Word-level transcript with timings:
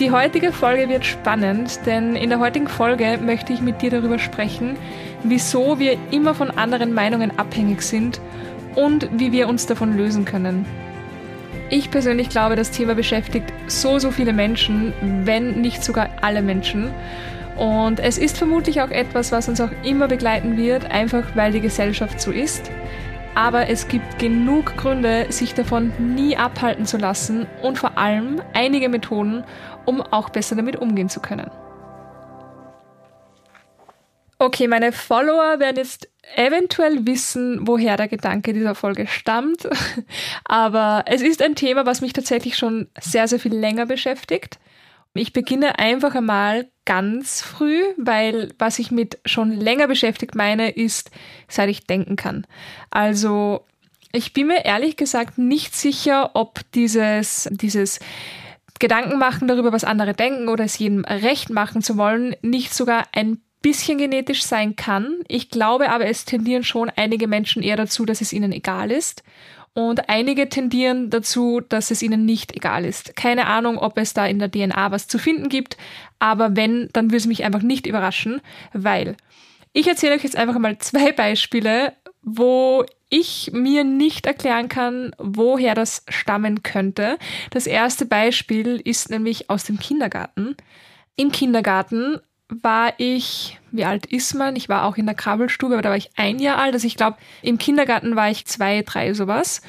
die 0.00 0.10
heutige 0.10 0.50
Folge 0.50 0.88
wird 0.88 1.04
spannend, 1.04 1.80
denn 1.84 2.16
in 2.16 2.30
der 2.30 2.40
heutigen 2.40 2.68
Folge 2.68 3.18
möchte 3.22 3.52
ich 3.52 3.60
mit 3.60 3.82
dir 3.82 3.90
darüber 3.90 4.18
sprechen, 4.18 4.76
wieso 5.22 5.78
wir 5.78 5.98
immer 6.10 6.34
von 6.34 6.50
anderen 6.50 6.94
Meinungen 6.94 7.38
abhängig 7.38 7.82
sind 7.82 8.18
und 8.74 9.10
wie 9.12 9.30
wir 9.30 9.46
uns 9.46 9.66
davon 9.66 9.98
lösen 9.98 10.24
können. 10.24 10.64
Ich 11.68 11.90
persönlich 11.90 12.30
glaube, 12.30 12.56
das 12.56 12.70
Thema 12.70 12.94
beschäftigt 12.94 13.52
so, 13.66 13.98
so 13.98 14.10
viele 14.10 14.32
Menschen, 14.32 14.94
wenn 15.24 15.60
nicht 15.60 15.84
sogar 15.84 16.08
alle 16.22 16.40
Menschen. 16.40 16.90
Und 17.56 18.00
es 18.00 18.16
ist 18.16 18.38
vermutlich 18.38 18.80
auch 18.80 18.90
etwas, 18.90 19.32
was 19.32 19.50
uns 19.50 19.60
auch 19.60 19.70
immer 19.84 20.08
begleiten 20.08 20.56
wird, 20.56 20.90
einfach 20.90 21.24
weil 21.36 21.52
die 21.52 21.60
Gesellschaft 21.60 22.20
so 22.20 22.30
ist. 22.30 22.70
Aber 23.34 23.68
es 23.68 23.88
gibt 23.88 24.18
genug 24.18 24.76
Gründe, 24.76 25.26
sich 25.30 25.54
davon 25.54 25.92
nie 25.98 26.36
abhalten 26.36 26.84
zu 26.84 26.96
lassen 26.98 27.46
und 27.62 27.78
vor 27.78 27.96
allem 27.96 28.42
einige 28.52 28.88
Methoden, 28.88 29.44
um 29.86 30.00
auch 30.00 30.30
besser 30.30 30.56
damit 30.56 30.76
umgehen 30.76 31.08
zu 31.08 31.20
können. 31.20 31.50
Okay, 34.38 34.68
meine 34.68 34.92
Follower 34.92 35.60
werden 35.60 35.76
jetzt 35.76 36.08
eventuell 36.34 37.06
wissen, 37.06 37.66
woher 37.66 37.98
der 37.98 38.08
Gedanke 38.08 38.52
dieser 38.52 38.74
Folge 38.74 39.06
stammt. 39.06 39.68
Aber 40.44 41.04
es 41.06 41.20
ist 41.20 41.42
ein 41.42 41.54
Thema, 41.54 41.84
was 41.84 42.00
mich 42.00 42.14
tatsächlich 42.14 42.56
schon 42.56 42.88
sehr, 42.98 43.28
sehr 43.28 43.38
viel 43.38 43.54
länger 43.54 43.86
beschäftigt. 43.86 44.58
Ich 45.12 45.32
beginne 45.32 45.78
einfach 45.78 46.14
einmal 46.14 46.70
ganz 46.90 47.40
früh, 47.40 47.84
weil 47.98 48.48
was 48.58 48.80
ich 48.80 48.90
mit 48.90 49.20
schon 49.24 49.52
länger 49.52 49.86
beschäftigt 49.86 50.34
meine, 50.34 50.70
ist, 50.70 51.12
seit 51.46 51.68
ich 51.68 51.86
denken 51.86 52.16
kann. 52.16 52.48
Also 52.90 53.64
ich 54.10 54.32
bin 54.32 54.48
mir 54.48 54.64
ehrlich 54.64 54.96
gesagt 54.96 55.38
nicht 55.38 55.72
sicher, 55.76 56.32
ob 56.34 56.62
dieses, 56.72 57.48
dieses 57.52 58.00
Gedanken 58.80 59.20
machen 59.20 59.46
darüber, 59.46 59.72
was 59.72 59.84
andere 59.84 60.14
denken 60.14 60.48
oder 60.48 60.64
es 60.64 60.80
jedem 60.80 61.04
recht 61.04 61.50
machen 61.50 61.80
zu 61.80 61.96
wollen, 61.96 62.34
nicht 62.42 62.74
sogar 62.74 63.04
ein 63.12 63.40
bisschen 63.62 63.98
genetisch 63.98 64.42
sein 64.42 64.74
kann. 64.74 65.14
Ich 65.28 65.48
glaube 65.48 65.90
aber, 65.90 66.06
es 66.06 66.24
tendieren 66.24 66.64
schon 66.64 66.90
einige 66.96 67.28
Menschen 67.28 67.62
eher 67.62 67.76
dazu, 67.76 68.04
dass 68.04 68.20
es 68.20 68.32
ihnen 68.32 68.50
egal 68.50 68.90
ist 68.90 69.22
und 69.74 70.08
einige 70.08 70.48
tendieren 70.48 71.10
dazu, 71.10 71.60
dass 71.60 71.90
es 71.90 72.02
ihnen 72.02 72.24
nicht 72.24 72.54
egal 72.56 72.84
ist. 72.84 73.14
Keine 73.16 73.46
Ahnung, 73.46 73.78
ob 73.78 73.98
es 73.98 74.14
da 74.14 74.26
in 74.26 74.38
der 74.38 74.50
DNA 74.50 74.90
was 74.90 75.06
zu 75.06 75.18
finden 75.18 75.48
gibt, 75.48 75.76
aber 76.18 76.56
wenn, 76.56 76.88
dann 76.92 77.06
würde 77.06 77.18
es 77.18 77.26
mich 77.26 77.44
einfach 77.44 77.62
nicht 77.62 77.86
überraschen, 77.86 78.40
weil 78.72 79.16
ich 79.72 79.86
erzähle 79.86 80.14
euch 80.14 80.24
jetzt 80.24 80.36
einfach 80.36 80.58
mal 80.58 80.78
zwei 80.78 81.12
Beispiele, 81.16 81.94
wo 82.22 82.84
ich 83.08 83.50
mir 83.52 83.84
nicht 83.84 84.26
erklären 84.26 84.68
kann, 84.68 85.12
woher 85.18 85.74
das 85.74 86.04
stammen 86.08 86.62
könnte. 86.62 87.18
Das 87.50 87.66
erste 87.66 88.06
Beispiel 88.06 88.80
ist 88.84 89.10
nämlich 89.10 89.50
aus 89.50 89.64
dem 89.64 89.78
Kindergarten. 89.78 90.56
Im 91.16 91.32
Kindergarten 91.32 92.20
war 92.62 92.94
ich, 92.98 93.58
wie 93.70 93.84
alt 93.84 94.06
ist 94.06 94.34
man? 94.34 94.56
Ich 94.56 94.68
war 94.68 94.84
auch 94.84 94.96
in 94.96 95.06
der 95.06 95.14
Krabbelstube, 95.14 95.74
aber 95.74 95.82
da 95.82 95.90
war 95.90 95.96
ich 95.96 96.10
ein 96.16 96.38
Jahr 96.38 96.58
alt. 96.58 96.74
Also 96.74 96.86
ich 96.86 96.96
glaube, 96.96 97.16
im 97.42 97.58
Kindergarten 97.58 98.16
war 98.16 98.30
ich 98.30 98.46
zwei, 98.46 98.82
drei 98.82 99.14
sowas. 99.14 99.62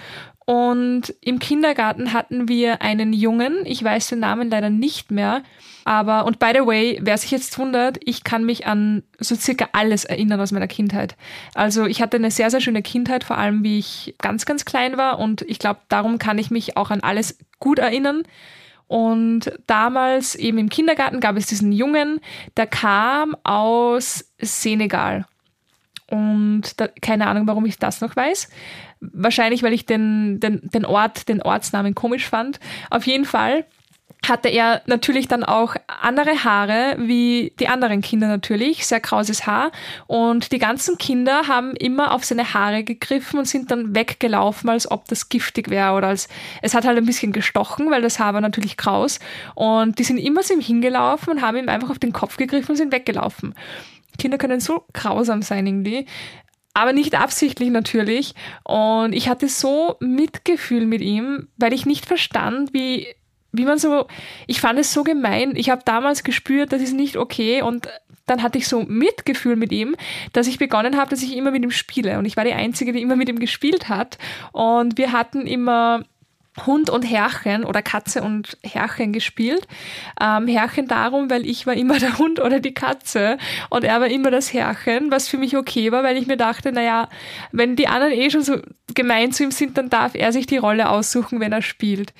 Und 0.45 1.13
im 1.21 1.39
Kindergarten 1.39 2.13
hatten 2.13 2.49
wir 2.49 2.81
einen 2.81 3.13
Jungen, 3.13 3.65
ich 3.65 3.83
weiß 3.83 4.09
den 4.09 4.19
Namen 4.19 4.49
leider 4.49 4.69
nicht 4.69 5.11
mehr, 5.11 5.43
aber, 5.85 6.25
und 6.25 6.39
by 6.39 6.51
the 6.53 6.65
way, 6.65 6.99
wer 7.01 7.17
sich 7.17 7.31
jetzt 7.31 7.57
wundert, 7.57 7.97
ich 8.03 8.23
kann 8.23 8.43
mich 8.43 8.67
an 8.67 9.03
so 9.19 9.35
circa 9.35 9.69
alles 9.71 10.03
erinnern 10.03 10.39
aus 10.39 10.51
meiner 10.51 10.67
Kindheit. 10.67 11.15
Also 11.53 11.85
ich 11.85 12.01
hatte 12.01 12.17
eine 12.17 12.31
sehr, 12.31 12.51
sehr 12.51 12.61
schöne 12.61 12.81
Kindheit, 12.81 13.23
vor 13.23 13.37
allem 13.37 13.63
wie 13.63 13.79
ich 13.79 14.15
ganz, 14.19 14.45
ganz 14.45 14.65
klein 14.65 14.97
war 14.97 15.19
und 15.19 15.41
ich 15.43 15.59
glaube, 15.59 15.79
darum 15.89 16.17
kann 16.17 16.37
ich 16.37 16.51
mich 16.51 16.75
auch 16.77 16.91
an 16.91 17.01
alles 17.01 17.37
gut 17.59 17.79
erinnern. 17.79 18.23
Und 18.91 19.53
damals 19.67 20.35
eben 20.35 20.57
im 20.57 20.67
Kindergarten 20.67 21.21
gab 21.21 21.37
es 21.37 21.45
diesen 21.45 21.71
Jungen, 21.71 22.19
der 22.57 22.67
kam 22.67 23.37
aus 23.43 24.33
Senegal. 24.37 25.25
Und 26.09 26.77
da, 26.77 26.89
keine 27.01 27.27
Ahnung, 27.27 27.47
warum 27.47 27.65
ich 27.65 27.79
das 27.79 28.01
noch 28.01 28.17
weiß. 28.17 28.49
Wahrscheinlich, 28.99 29.63
weil 29.63 29.71
ich 29.71 29.85
den, 29.85 30.41
den, 30.41 30.59
den 30.73 30.83
Ort, 30.83 31.29
den 31.29 31.41
Ortsnamen 31.41 31.95
komisch 31.95 32.27
fand. 32.27 32.59
Auf 32.89 33.07
jeden 33.07 33.23
Fall 33.23 33.63
hatte 34.31 34.49
er 34.49 34.81
natürlich 34.87 35.27
dann 35.27 35.43
auch 35.43 35.75
andere 35.87 36.43
Haare 36.43 36.95
wie 36.97 37.53
die 37.59 37.67
anderen 37.67 38.01
Kinder 38.01 38.27
natürlich, 38.27 38.87
sehr 38.87 38.99
krauses 38.99 39.45
Haar. 39.45 39.71
Und 40.07 40.51
die 40.51 40.57
ganzen 40.57 40.97
Kinder 40.97 41.47
haben 41.47 41.75
immer 41.75 42.13
auf 42.13 42.25
seine 42.25 42.53
Haare 42.53 42.83
gegriffen 42.83 43.37
und 43.37 43.45
sind 43.45 43.69
dann 43.69 43.93
weggelaufen, 43.93 44.69
als 44.69 44.89
ob 44.89 45.07
das 45.07 45.29
giftig 45.29 45.69
wäre 45.69 45.93
oder 45.93 46.07
als 46.07 46.29
es 46.63 46.73
hat 46.73 46.85
halt 46.85 46.97
ein 46.97 47.05
bisschen 47.05 47.33
gestochen, 47.33 47.91
weil 47.91 48.01
das 48.01 48.17
Haar 48.17 48.33
war 48.33 48.41
natürlich 48.41 48.77
kraus. 48.77 49.19
Und 49.53 49.99
die 49.99 50.03
sind 50.03 50.17
immer 50.17 50.41
zu 50.41 50.53
ihm 50.53 50.61
hingelaufen 50.61 51.33
und 51.33 51.41
haben 51.41 51.57
ihm 51.57 51.69
einfach 51.69 51.91
auf 51.91 51.99
den 51.99 52.13
Kopf 52.13 52.37
gegriffen 52.37 52.71
und 52.71 52.77
sind 52.77 52.93
weggelaufen. 52.93 53.53
Kinder 54.17 54.37
können 54.37 54.59
so 54.59 54.85
grausam 54.93 55.41
sein 55.41 55.67
irgendwie 55.67 56.07
aber 56.73 56.93
nicht 56.93 57.15
absichtlich 57.15 57.69
natürlich. 57.69 58.33
Und 58.63 59.13
ich 59.13 59.27
hatte 59.27 59.49
so 59.49 59.97
Mitgefühl 59.99 60.85
mit 60.85 61.01
ihm, 61.01 61.49
weil 61.57 61.73
ich 61.73 61.85
nicht 61.85 62.05
verstand, 62.05 62.73
wie 62.73 63.07
wie 63.51 63.65
man 63.65 63.77
so, 63.77 64.07
ich 64.47 64.61
fand 64.61 64.79
es 64.79 64.93
so 64.93 65.03
gemein. 65.03 65.55
Ich 65.55 65.69
habe 65.69 65.81
damals 65.85 66.23
gespürt, 66.23 66.71
das 66.71 66.81
ist 66.81 66.93
nicht 66.93 67.17
okay 67.17 67.61
und 67.61 67.87
dann 68.25 68.43
hatte 68.43 68.57
ich 68.57 68.67
so 68.67 68.83
Mitgefühl 68.83 69.55
mit 69.55 69.71
ihm, 69.71 69.95
dass 70.33 70.47
ich 70.47 70.57
begonnen 70.57 70.97
habe, 70.97 71.09
dass 71.09 71.23
ich 71.23 71.35
immer 71.35 71.51
mit 71.51 71.63
ihm 71.63 71.71
spiele. 71.71 72.17
Und 72.17 72.25
ich 72.25 72.37
war 72.37 72.45
die 72.45 72.53
Einzige, 72.53 72.93
die 72.93 73.01
immer 73.01 73.15
mit 73.15 73.27
ihm 73.27 73.39
gespielt 73.39 73.89
hat. 73.89 74.17
Und 74.53 74.97
wir 74.97 75.11
hatten 75.11 75.45
immer 75.47 76.05
Hund 76.65 76.89
und 76.89 77.03
Herrchen 77.03 77.63
oder 77.63 77.81
Katze 77.81 78.21
und 78.21 78.57
Herrchen 78.63 79.13
gespielt. 79.13 79.67
Ähm, 80.19 80.47
Herrchen 80.47 80.87
darum, 80.87 81.29
weil 81.29 81.45
ich 81.45 81.65
war 81.65 81.73
immer 81.73 81.97
der 81.99 82.17
Hund 82.17 82.39
oder 82.39 82.59
die 82.59 82.73
Katze 82.73 83.37
und 83.69 83.83
er 83.83 84.01
war 84.01 84.07
immer 84.07 84.31
das 84.31 84.53
Herrchen, 84.53 85.11
was 85.11 85.27
für 85.27 85.37
mich 85.37 85.55
okay 85.55 85.91
war, 85.91 86.03
weil 86.03 86.17
ich 86.17 86.27
mir 86.27 86.37
dachte, 86.37 86.71
naja, 86.71 87.07
wenn 87.51 87.75
die 87.75 87.87
anderen 87.87 88.13
eh 88.13 88.29
schon 88.29 88.43
so 88.43 88.57
gemein 88.93 89.31
zu 89.31 89.43
ihm 89.43 89.51
sind, 89.51 89.77
dann 89.77 89.89
darf 89.89 90.13
er 90.15 90.33
sich 90.33 90.45
die 90.45 90.57
Rolle 90.57 90.89
aussuchen, 90.89 91.39
wenn 91.39 91.53
er 91.53 91.61
spielt. 91.61 92.13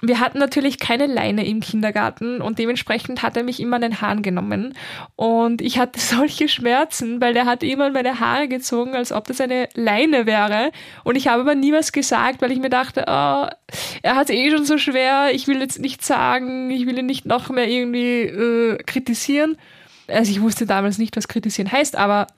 Wir 0.00 0.20
hatten 0.20 0.38
natürlich 0.38 0.78
keine 0.78 1.06
Leine 1.06 1.44
im 1.44 1.58
Kindergarten 1.58 2.40
und 2.40 2.60
dementsprechend 2.60 3.22
hat 3.22 3.36
er 3.36 3.42
mich 3.42 3.58
immer 3.58 3.76
an 3.76 3.82
den 3.82 4.00
Haaren 4.00 4.22
genommen. 4.22 4.74
Und 5.16 5.60
ich 5.60 5.80
hatte 5.80 5.98
solche 6.00 6.48
Schmerzen, 6.48 7.20
weil 7.20 7.34
der 7.34 7.46
hat 7.46 7.64
immer 7.64 7.90
meine 7.90 8.20
Haare 8.20 8.46
gezogen, 8.46 8.94
als 8.94 9.10
ob 9.10 9.26
das 9.26 9.40
eine 9.40 9.68
Leine 9.74 10.24
wäre. 10.24 10.70
Und 11.02 11.16
ich 11.16 11.26
habe 11.26 11.42
aber 11.42 11.56
nie 11.56 11.72
was 11.72 11.90
gesagt, 11.90 12.40
weil 12.40 12.52
ich 12.52 12.60
mir 12.60 12.70
dachte, 12.70 13.06
oh, 13.08 13.46
er 14.02 14.14
hat 14.14 14.30
es 14.30 14.36
eh 14.36 14.50
schon 14.50 14.64
so 14.64 14.78
schwer, 14.78 15.30
ich 15.32 15.48
will 15.48 15.60
jetzt 15.60 15.80
nichts 15.80 16.06
sagen, 16.06 16.70
ich 16.70 16.86
will 16.86 16.98
ihn 16.98 17.06
nicht 17.06 17.26
noch 17.26 17.50
mehr 17.50 17.68
irgendwie 17.68 18.22
äh, 18.22 18.76
kritisieren. 18.84 19.56
Also 20.06 20.30
ich 20.30 20.40
wusste 20.40 20.64
damals 20.64 20.98
nicht, 20.98 21.16
was 21.16 21.26
kritisieren 21.26 21.70
heißt, 21.70 21.96
aber 21.96 22.28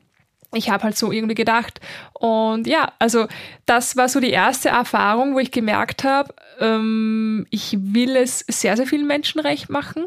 ich 0.53 0.71
habe 0.71 0.85
halt 0.85 0.97
so 0.97 1.13
irgendwie 1.13 1.35
gedacht. 1.35 1.81
Und 2.13 2.67
ja, 2.67 2.93
also 2.99 3.27
das 3.67 3.97
war 3.97 4.09
so 4.09 4.21
die 4.21 4.31
erste 4.31 4.69
Erfahrung, 4.69 5.35
wo 5.35 5.39
ich 5.39 5.51
gemerkt 5.51 6.05
habe, 6.05 6.35
ähm, 6.59 7.47
ich 7.51 7.77
will 7.79 8.17
es 8.17 8.41
sehr, 8.49 8.77
sehr 8.77 8.87
vielen 8.87 9.07
Menschen 9.07 9.41
recht 9.41 9.71
machen. 9.71 10.07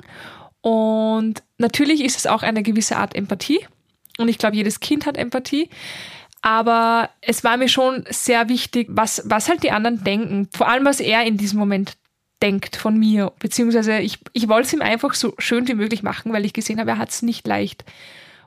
Und 0.61 1.43
natürlich 1.57 2.03
ist 2.03 2.17
es 2.17 2.27
auch 2.27 2.43
eine 2.43 2.63
gewisse 2.63 2.97
Art 2.97 3.15
Empathie. 3.15 3.65
Und 4.17 4.27
ich 4.27 4.37
glaube, 4.37 4.55
jedes 4.55 4.79
Kind 4.79 5.05
hat 5.05 5.17
Empathie. 5.17 5.69
Aber 6.41 7.09
es 7.21 7.43
war 7.45 7.55
mir 7.55 7.69
schon 7.69 8.03
sehr 8.09 8.49
wichtig, 8.49 8.87
was, 8.91 9.23
was 9.25 9.47
halt 9.47 9.63
die 9.63 9.71
anderen 9.71 10.03
denken. 10.03 10.49
Vor 10.53 10.67
allem, 10.67 10.85
was 10.85 10.99
er 10.99 11.23
in 11.23 11.37
diesem 11.37 11.57
Moment 11.57 11.93
denkt 12.41 12.75
von 12.75 12.99
mir. 12.99 13.31
Beziehungsweise 13.39 13.99
ich, 13.99 14.19
ich 14.33 14.49
wollte 14.49 14.67
es 14.67 14.73
ihm 14.73 14.81
einfach 14.81 15.13
so 15.13 15.33
schön 15.37 15.67
wie 15.69 15.73
möglich 15.73 16.03
machen, 16.03 16.33
weil 16.33 16.43
ich 16.43 16.51
gesehen 16.51 16.79
habe, 16.79 16.91
er 16.91 16.97
hat 16.97 17.09
es 17.09 17.21
nicht 17.21 17.47
leicht. 17.47 17.85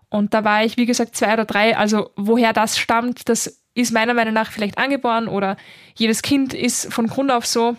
Und 0.09 0.35
da 0.35 0.45
war 0.45 0.65
ich, 0.65 0.77
wie 0.77 0.87
gesagt, 0.87 1.17
zwei 1.17 1.33
oder 1.33 1.45
drei. 1.45 1.77
Also 1.77 2.11
woher 2.17 2.53
das 2.53 2.79
stammt, 2.79 3.29
das 3.29 3.63
ist 3.75 3.93
meiner 3.93 4.15
Meinung 4.15 4.35
nach 4.35 4.51
vielleicht 4.51 4.79
angeboren 4.79 5.29
oder 5.29 5.57
jedes 5.95 6.23
Kind 6.23 6.55
ist 6.55 6.93
von 6.93 7.07
Grund 7.07 7.31
auf 7.31 7.47
so. 7.47 7.77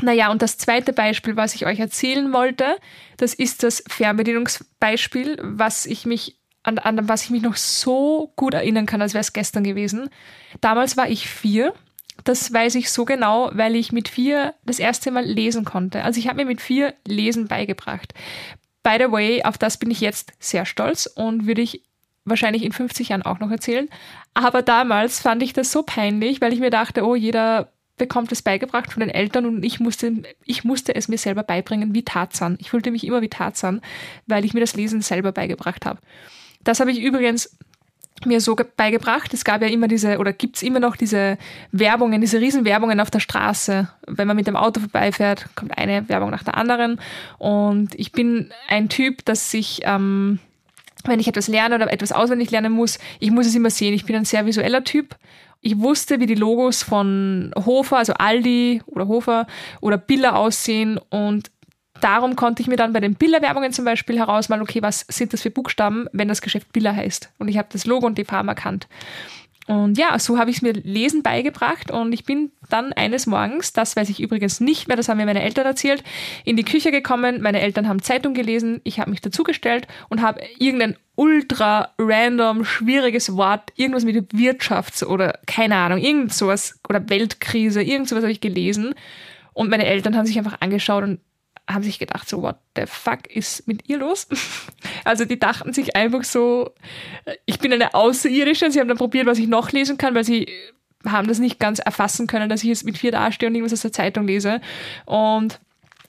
Naja, 0.00 0.30
und 0.30 0.42
das 0.42 0.58
zweite 0.58 0.92
Beispiel, 0.92 1.36
was 1.36 1.54
ich 1.54 1.66
euch 1.66 1.78
erzählen 1.78 2.32
wollte, 2.32 2.76
das 3.16 3.34
ist 3.34 3.62
das 3.62 3.84
Fernbedienungsbeispiel, 3.88 5.38
was 5.42 5.86
ich 5.86 6.04
mich 6.04 6.38
an, 6.64 6.78
an 6.78 7.08
was 7.08 7.24
ich 7.24 7.30
mich 7.30 7.42
noch 7.42 7.56
so 7.56 8.32
gut 8.36 8.54
erinnern 8.54 8.86
kann, 8.86 9.02
als 9.02 9.14
wäre 9.14 9.20
es 9.20 9.32
gestern 9.32 9.64
gewesen. 9.64 10.08
Damals 10.60 10.96
war 10.96 11.08
ich 11.08 11.28
vier. 11.28 11.74
Das 12.24 12.52
weiß 12.52 12.76
ich 12.76 12.90
so 12.90 13.04
genau, 13.04 13.50
weil 13.52 13.76
ich 13.76 13.92
mit 13.92 14.08
vier 14.08 14.54
das 14.64 14.78
erste 14.78 15.10
Mal 15.10 15.24
lesen 15.24 15.64
konnte. 15.64 16.02
Also 16.04 16.18
ich 16.18 16.28
habe 16.28 16.36
mir 16.36 16.46
mit 16.46 16.60
vier 16.60 16.94
Lesen 17.06 17.48
beigebracht. 17.48 18.14
By 18.84 18.98
the 18.98 19.10
way, 19.10 19.42
auf 19.42 19.58
das 19.58 19.78
bin 19.78 19.90
ich 19.90 20.00
jetzt 20.00 20.32
sehr 20.38 20.64
stolz 20.66 21.06
und 21.06 21.46
würde 21.46 21.62
ich 21.62 21.82
wahrscheinlich 22.24 22.62
in 22.62 22.72
50 22.72 23.08
Jahren 23.08 23.22
auch 23.22 23.40
noch 23.40 23.50
erzählen. 23.50 23.88
Aber 24.34 24.62
damals 24.62 25.20
fand 25.20 25.42
ich 25.42 25.52
das 25.52 25.72
so 25.72 25.82
peinlich, 25.82 26.40
weil 26.40 26.52
ich 26.52 26.60
mir 26.60 26.70
dachte, 26.70 27.04
oh, 27.04 27.16
jeder 27.16 27.72
bekommt 27.96 28.32
es 28.32 28.42
beigebracht 28.42 28.92
von 28.92 29.00
den 29.00 29.10
Eltern 29.10 29.46
und 29.46 29.64
ich 29.64 29.80
musste, 29.80 30.22
ich 30.44 30.64
musste 30.64 30.94
es 30.94 31.08
mir 31.08 31.18
selber 31.18 31.42
beibringen 31.42 31.94
wie 31.94 32.04
Tarzan. 32.04 32.56
Ich 32.60 32.70
fühlte 32.70 32.90
mich 32.90 33.06
immer 33.06 33.22
wie 33.22 33.28
Tarzan, 33.28 33.80
weil 34.26 34.44
ich 34.44 34.52
mir 34.52 34.60
das 34.60 34.74
Lesen 34.74 35.00
selber 35.00 35.32
beigebracht 35.32 35.86
habe. 35.86 36.00
Das 36.62 36.80
habe 36.80 36.90
ich 36.90 37.00
übrigens 37.00 37.56
mir 38.24 38.40
so 38.40 38.56
beigebracht. 38.76 39.34
Es 39.34 39.44
gab 39.44 39.60
ja 39.60 39.68
immer 39.68 39.88
diese, 39.88 40.18
oder 40.18 40.32
gibt 40.32 40.56
es 40.56 40.62
immer 40.62 40.80
noch 40.80 40.96
diese 40.96 41.36
Werbungen, 41.72 42.20
diese 42.20 42.40
Riesenwerbungen 42.40 43.00
auf 43.00 43.10
der 43.10 43.20
Straße. 43.20 43.88
Wenn 44.06 44.28
man 44.28 44.36
mit 44.36 44.46
dem 44.46 44.56
Auto 44.56 44.80
vorbeifährt, 44.80 45.46
kommt 45.54 45.76
eine 45.76 46.08
Werbung 46.08 46.30
nach 46.30 46.42
der 46.42 46.56
anderen. 46.56 47.00
Und 47.38 47.94
ich 47.96 48.12
bin 48.12 48.50
ein 48.68 48.88
Typ, 48.88 49.24
dass 49.24 49.50
sich, 49.50 49.80
ähm, 49.84 50.38
wenn 51.04 51.20
ich 51.20 51.28
etwas 51.28 51.48
lerne 51.48 51.74
oder 51.74 51.92
etwas 51.92 52.12
auswendig 52.12 52.50
lernen 52.50 52.72
muss, 52.72 52.98
ich 53.20 53.30
muss 53.30 53.46
es 53.46 53.54
immer 53.54 53.70
sehen. 53.70 53.94
Ich 53.94 54.06
bin 54.06 54.16
ein 54.16 54.24
sehr 54.24 54.46
visueller 54.46 54.84
Typ. 54.84 55.16
Ich 55.60 55.78
wusste, 55.78 56.20
wie 56.20 56.26
die 56.26 56.34
Logos 56.34 56.82
von 56.82 57.50
Hofer, 57.56 57.96
also 57.96 58.12
Aldi 58.12 58.82
oder 58.86 59.08
Hofer 59.08 59.46
oder 59.80 59.96
Billa 59.96 60.34
aussehen 60.34 61.00
und 61.08 61.50
darum 62.00 62.36
konnte 62.36 62.62
ich 62.62 62.68
mir 62.68 62.76
dann 62.76 62.92
bei 62.92 63.00
den 63.00 63.14
Billa-Werbungen 63.14 63.72
zum 63.72 63.84
Beispiel 63.84 64.18
herausmalen, 64.18 64.62
okay, 64.62 64.82
was 64.82 65.06
sind 65.08 65.32
das 65.32 65.42
für 65.42 65.50
Buchstaben, 65.50 66.06
wenn 66.12 66.28
das 66.28 66.42
Geschäft 66.42 66.72
Billa 66.72 66.94
heißt. 66.94 67.30
Und 67.38 67.48
ich 67.48 67.58
habe 67.58 67.68
das 67.70 67.86
Logo 67.86 68.06
und 68.06 68.18
die 68.18 68.24
Farben 68.24 68.48
erkannt. 68.48 68.88
Und 69.66 69.96
ja, 69.96 70.18
so 70.18 70.38
habe 70.38 70.50
ich 70.50 70.56
es 70.56 70.62
mir 70.62 70.72
lesen 70.72 71.22
beigebracht 71.22 71.90
und 71.90 72.12
ich 72.12 72.24
bin 72.24 72.52
dann 72.68 72.92
eines 72.92 73.26
Morgens, 73.26 73.72
das 73.72 73.96
weiß 73.96 74.10
ich 74.10 74.20
übrigens 74.20 74.60
nicht 74.60 74.88
mehr, 74.88 74.96
das 74.96 75.08
haben 75.08 75.16
mir 75.16 75.24
meine 75.24 75.42
Eltern 75.42 75.64
erzählt, 75.64 76.04
in 76.44 76.56
die 76.56 76.64
Küche 76.64 76.90
gekommen. 76.90 77.40
Meine 77.40 77.62
Eltern 77.62 77.88
haben 77.88 78.02
Zeitung 78.02 78.34
gelesen, 78.34 78.82
ich 78.84 79.00
habe 79.00 79.10
mich 79.10 79.22
dazugestellt 79.22 79.88
und 80.10 80.20
habe 80.20 80.42
irgendein 80.58 80.96
ultra 81.14 81.92
random, 81.98 82.64
schwieriges 82.66 83.36
Wort, 83.36 83.72
irgendwas 83.76 84.04
mit 84.04 84.32
Wirtschafts- 84.32 85.04
oder 85.04 85.38
keine 85.46 85.76
Ahnung, 85.76 85.98
irgend 85.98 86.34
sowas 86.34 86.78
oder 86.86 87.08
Weltkrise, 87.08 87.82
irgend 87.82 88.08
sowas 88.08 88.24
habe 88.24 88.32
ich 88.32 88.42
gelesen. 88.42 88.94
Und 89.54 89.70
meine 89.70 89.86
Eltern 89.86 90.14
haben 90.14 90.26
sich 90.26 90.36
einfach 90.36 90.60
angeschaut 90.60 91.04
und 91.04 91.20
haben 91.68 91.82
sich 91.82 91.98
gedacht, 91.98 92.28
so, 92.28 92.42
what 92.42 92.56
the 92.76 92.84
fuck 92.86 93.26
ist 93.34 93.66
mit 93.66 93.88
ihr 93.88 93.98
los? 93.98 94.28
Also 95.06 95.26
die 95.26 95.38
dachten 95.38 95.74
sich 95.74 95.96
einfach 95.96 96.24
so, 96.24 96.70
ich 97.44 97.58
bin 97.58 97.72
eine 97.72 97.92
Außerirdische. 97.92 98.70
Sie 98.70 98.80
haben 98.80 98.88
dann 98.88 98.96
probiert, 98.96 99.26
was 99.26 99.38
ich 99.38 99.46
noch 99.46 99.70
lesen 99.70 99.98
kann, 99.98 100.14
weil 100.14 100.24
sie 100.24 100.48
haben 101.04 101.28
das 101.28 101.38
nicht 101.38 101.58
ganz 101.60 101.78
erfassen 101.78 102.26
können, 102.26 102.48
dass 102.48 102.62
ich 102.62 102.70
jetzt 102.70 102.86
mit 102.86 102.96
vier 102.96 103.12
dastehe 103.12 103.48
und 103.48 103.54
irgendwas 103.54 103.74
aus 103.74 103.82
der 103.82 103.92
Zeitung 103.92 104.26
lese. 104.26 104.62
Und 105.04 105.60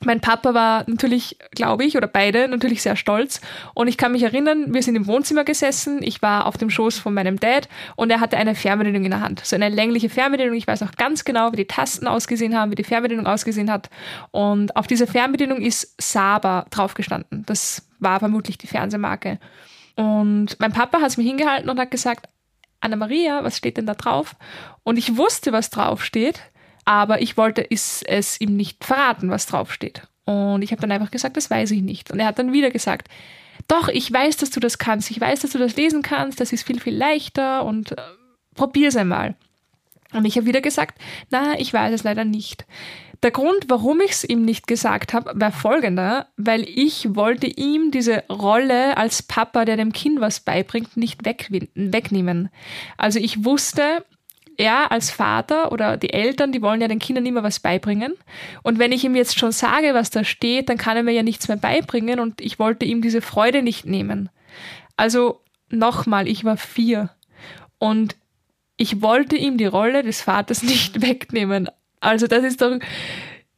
mein 0.03 0.19
Papa 0.19 0.53
war 0.53 0.83
natürlich, 0.87 1.37
glaube 1.51 1.85
ich, 1.85 1.95
oder 1.95 2.07
beide 2.07 2.47
natürlich 2.47 2.81
sehr 2.81 2.95
stolz. 2.95 3.41
Und 3.73 3.87
ich 3.87 3.97
kann 3.97 4.11
mich 4.11 4.23
erinnern, 4.23 4.73
wir 4.73 4.83
sind 4.83 4.95
im 4.95 5.07
Wohnzimmer 5.07 5.43
gesessen. 5.43 6.03
Ich 6.03 6.21
war 6.21 6.45
auf 6.45 6.57
dem 6.57 6.69
Schoß 6.69 6.99
von 6.99 7.13
meinem 7.13 7.39
Dad 7.39 7.69
und 7.95 8.11
er 8.11 8.19
hatte 8.19 8.37
eine 8.37 8.55
Fernbedienung 8.55 9.05
in 9.05 9.11
der 9.11 9.21
Hand. 9.21 9.45
So 9.45 9.55
eine 9.55 9.69
längliche 9.69 10.09
Fernbedienung. 10.09 10.55
Ich 10.55 10.67
weiß 10.67 10.83
auch 10.83 10.91
ganz 10.93 11.23
genau, 11.23 11.51
wie 11.53 11.57
die 11.57 11.67
Tasten 11.67 12.07
ausgesehen 12.07 12.57
haben, 12.57 12.71
wie 12.71 12.75
die 12.75 12.83
Fernbedienung 12.83 13.25
ausgesehen 13.25 13.71
hat. 13.71 13.89
Und 14.31 14.75
auf 14.75 14.87
dieser 14.87 15.07
Fernbedienung 15.07 15.61
ist 15.61 15.95
Saba 16.01 16.65
draufgestanden. 16.69 17.43
Das 17.45 17.87
war 17.99 18.19
vermutlich 18.19 18.57
die 18.57 18.67
Fernsehmarke. 18.67 19.39
Und 19.95 20.59
mein 20.59 20.73
Papa 20.73 20.99
hat 20.99 21.07
es 21.07 21.17
mir 21.17 21.23
hingehalten 21.23 21.69
und 21.69 21.79
hat 21.79 21.91
gesagt, 21.91 22.27
Anna 22.81 22.97
Maria, 22.97 23.43
was 23.43 23.57
steht 23.57 23.77
denn 23.77 23.85
da 23.85 23.93
drauf? 23.93 24.35
Und 24.83 24.97
ich 24.97 25.17
wusste, 25.17 25.53
was 25.53 25.69
draufsteht 25.69 26.41
aber 26.85 27.21
ich 27.21 27.35
wollte 27.35 27.65
es, 27.69 28.03
es 28.03 28.39
ihm 28.39 28.55
nicht 28.55 28.83
verraten, 28.83 29.29
was 29.29 29.47
draufsteht. 29.47 30.07
Und 30.25 30.61
ich 30.61 30.71
habe 30.71 30.81
dann 30.81 30.91
einfach 30.91 31.11
gesagt, 31.11 31.37
das 31.37 31.49
weiß 31.49 31.71
ich 31.71 31.81
nicht. 31.81 32.11
Und 32.11 32.19
er 32.19 32.27
hat 32.27 32.39
dann 32.39 32.53
wieder 32.53 32.71
gesagt, 32.71 33.09
doch, 33.67 33.87
ich 33.87 34.11
weiß, 34.11 34.37
dass 34.37 34.51
du 34.51 34.59
das 34.59 34.77
kannst, 34.77 35.11
ich 35.11 35.19
weiß, 35.19 35.41
dass 35.41 35.51
du 35.51 35.57
das 35.57 35.75
lesen 35.75 36.01
kannst, 36.01 36.39
das 36.39 36.53
ist 36.53 36.63
viel, 36.63 36.79
viel 36.79 36.95
leichter 36.95 37.65
und 37.65 37.91
äh, 37.91 37.95
probier 38.53 38.89
es 38.89 38.95
einmal. 38.95 39.35
Und 40.13 40.25
ich 40.25 40.37
habe 40.37 40.45
wieder 40.45 40.61
gesagt, 40.61 40.99
na, 41.29 41.59
ich 41.59 41.73
weiß 41.73 41.93
es 41.93 42.03
leider 42.03 42.25
nicht. 42.25 42.65
Der 43.23 43.31
Grund, 43.31 43.65
warum 43.69 44.01
ich 44.01 44.11
es 44.11 44.23
ihm 44.23 44.43
nicht 44.43 44.67
gesagt 44.67 45.13
habe, 45.13 45.31
war 45.33 45.51
folgender, 45.51 46.27
weil 46.37 46.61
ich 46.63 47.15
wollte 47.15 47.47
ihm 47.47 47.91
diese 47.91 48.23
Rolle 48.29 48.97
als 48.97 49.23
Papa, 49.23 49.65
der 49.65 49.77
dem 49.77 49.93
Kind 49.93 50.21
was 50.21 50.41
beibringt, 50.41 50.95
nicht 50.95 51.25
wegnehmen. 51.25 52.49
Also 52.97 53.19
ich 53.19 53.43
wusste, 53.43 54.05
er 54.57 54.91
als 54.91 55.11
Vater 55.11 55.71
oder 55.71 55.97
die 55.97 56.13
Eltern, 56.13 56.51
die 56.51 56.61
wollen 56.61 56.81
ja 56.81 56.87
den 56.87 56.99
Kindern 56.99 57.25
immer 57.25 57.43
was 57.43 57.59
beibringen. 57.59 58.13
Und 58.63 58.79
wenn 58.79 58.91
ich 58.91 59.03
ihm 59.03 59.15
jetzt 59.15 59.37
schon 59.37 59.51
sage, 59.51 59.93
was 59.93 60.09
da 60.09 60.23
steht, 60.23 60.69
dann 60.69 60.77
kann 60.77 60.97
er 60.97 61.03
mir 61.03 61.11
ja 61.11 61.23
nichts 61.23 61.47
mehr 61.47 61.57
beibringen 61.57 62.19
und 62.19 62.41
ich 62.41 62.59
wollte 62.59 62.85
ihm 62.85 63.01
diese 63.01 63.21
Freude 63.21 63.61
nicht 63.61 63.85
nehmen. 63.85 64.29
Also 64.97 65.41
nochmal, 65.69 66.27
ich 66.27 66.43
war 66.43 66.57
vier 66.57 67.09
und 67.79 68.15
ich 68.77 69.01
wollte 69.01 69.35
ihm 69.35 69.57
die 69.57 69.65
Rolle 69.65 70.03
des 70.03 70.21
Vaters 70.21 70.63
nicht 70.63 71.01
wegnehmen. 71.01 71.69
Also 71.99 72.27
das 72.27 72.43
ist 72.43 72.61
doch, 72.61 72.77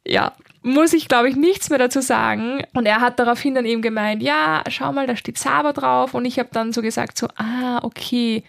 ja, 0.06 0.32
muss 0.62 0.92
ich, 0.92 1.08
glaube 1.08 1.28
ich, 1.28 1.36
nichts 1.36 1.70
mehr 1.70 1.78
dazu 1.78 2.00
sagen. 2.00 2.62
Und 2.74 2.86
er 2.86 3.00
hat 3.00 3.18
daraufhin 3.18 3.54
dann 3.54 3.64
eben 3.64 3.82
gemeint, 3.82 4.22
ja, 4.22 4.62
schau 4.68 4.92
mal, 4.92 5.06
da 5.06 5.16
steht 5.16 5.38
Saba 5.38 5.72
drauf. 5.72 6.14
Und 6.14 6.24
ich 6.24 6.38
habe 6.38 6.48
dann 6.52 6.72
so 6.72 6.82
gesagt, 6.82 7.18
so, 7.18 7.28
ah, 7.36 7.80
okay 7.82 8.42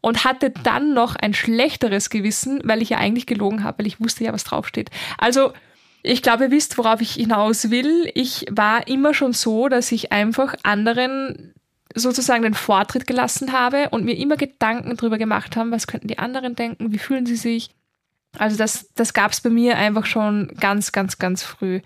und 0.00 0.24
hatte 0.24 0.50
dann 0.50 0.94
noch 0.94 1.16
ein 1.16 1.34
schlechteres 1.34 2.10
Gewissen, 2.10 2.60
weil 2.64 2.82
ich 2.82 2.90
ja 2.90 2.98
eigentlich 2.98 3.26
gelogen 3.26 3.64
habe, 3.64 3.80
weil 3.80 3.86
ich 3.86 4.00
wusste 4.00 4.24
ja, 4.24 4.32
was 4.32 4.44
draufsteht. 4.44 4.90
Also, 5.18 5.52
ich 6.02 6.22
glaube, 6.22 6.44
ihr 6.44 6.50
wisst, 6.50 6.78
worauf 6.78 7.00
ich 7.00 7.12
hinaus 7.12 7.70
will. 7.70 8.10
Ich 8.14 8.46
war 8.50 8.88
immer 8.88 9.12
schon 9.12 9.34
so, 9.34 9.68
dass 9.68 9.92
ich 9.92 10.12
einfach 10.12 10.54
anderen 10.62 11.54
sozusagen 11.94 12.42
den 12.42 12.54
Vortritt 12.54 13.06
gelassen 13.06 13.52
habe 13.52 13.90
und 13.90 14.04
mir 14.04 14.16
immer 14.16 14.36
Gedanken 14.36 14.96
darüber 14.96 15.18
gemacht 15.18 15.56
haben, 15.56 15.72
was 15.72 15.86
könnten 15.86 16.08
die 16.08 16.18
anderen 16.18 16.54
denken, 16.54 16.92
wie 16.92 16.98
fühlen 16.98 17.26
sie 17.26 17.36
sich. 17.36 17.70
Also 18.38 18.56
das, 18.56 18.92
das 18.94 19.12
gab 19.12 19.32
es 19.32 19.40
bei 19.40 19.50
mir 19.50 19.76
einfach 19.76 20.06
schon 20.06 20.52
ganz, 20.60 20.92
ganz, 20.92 21.18
ganz 21.18 21.42
früh. 21.42 21.80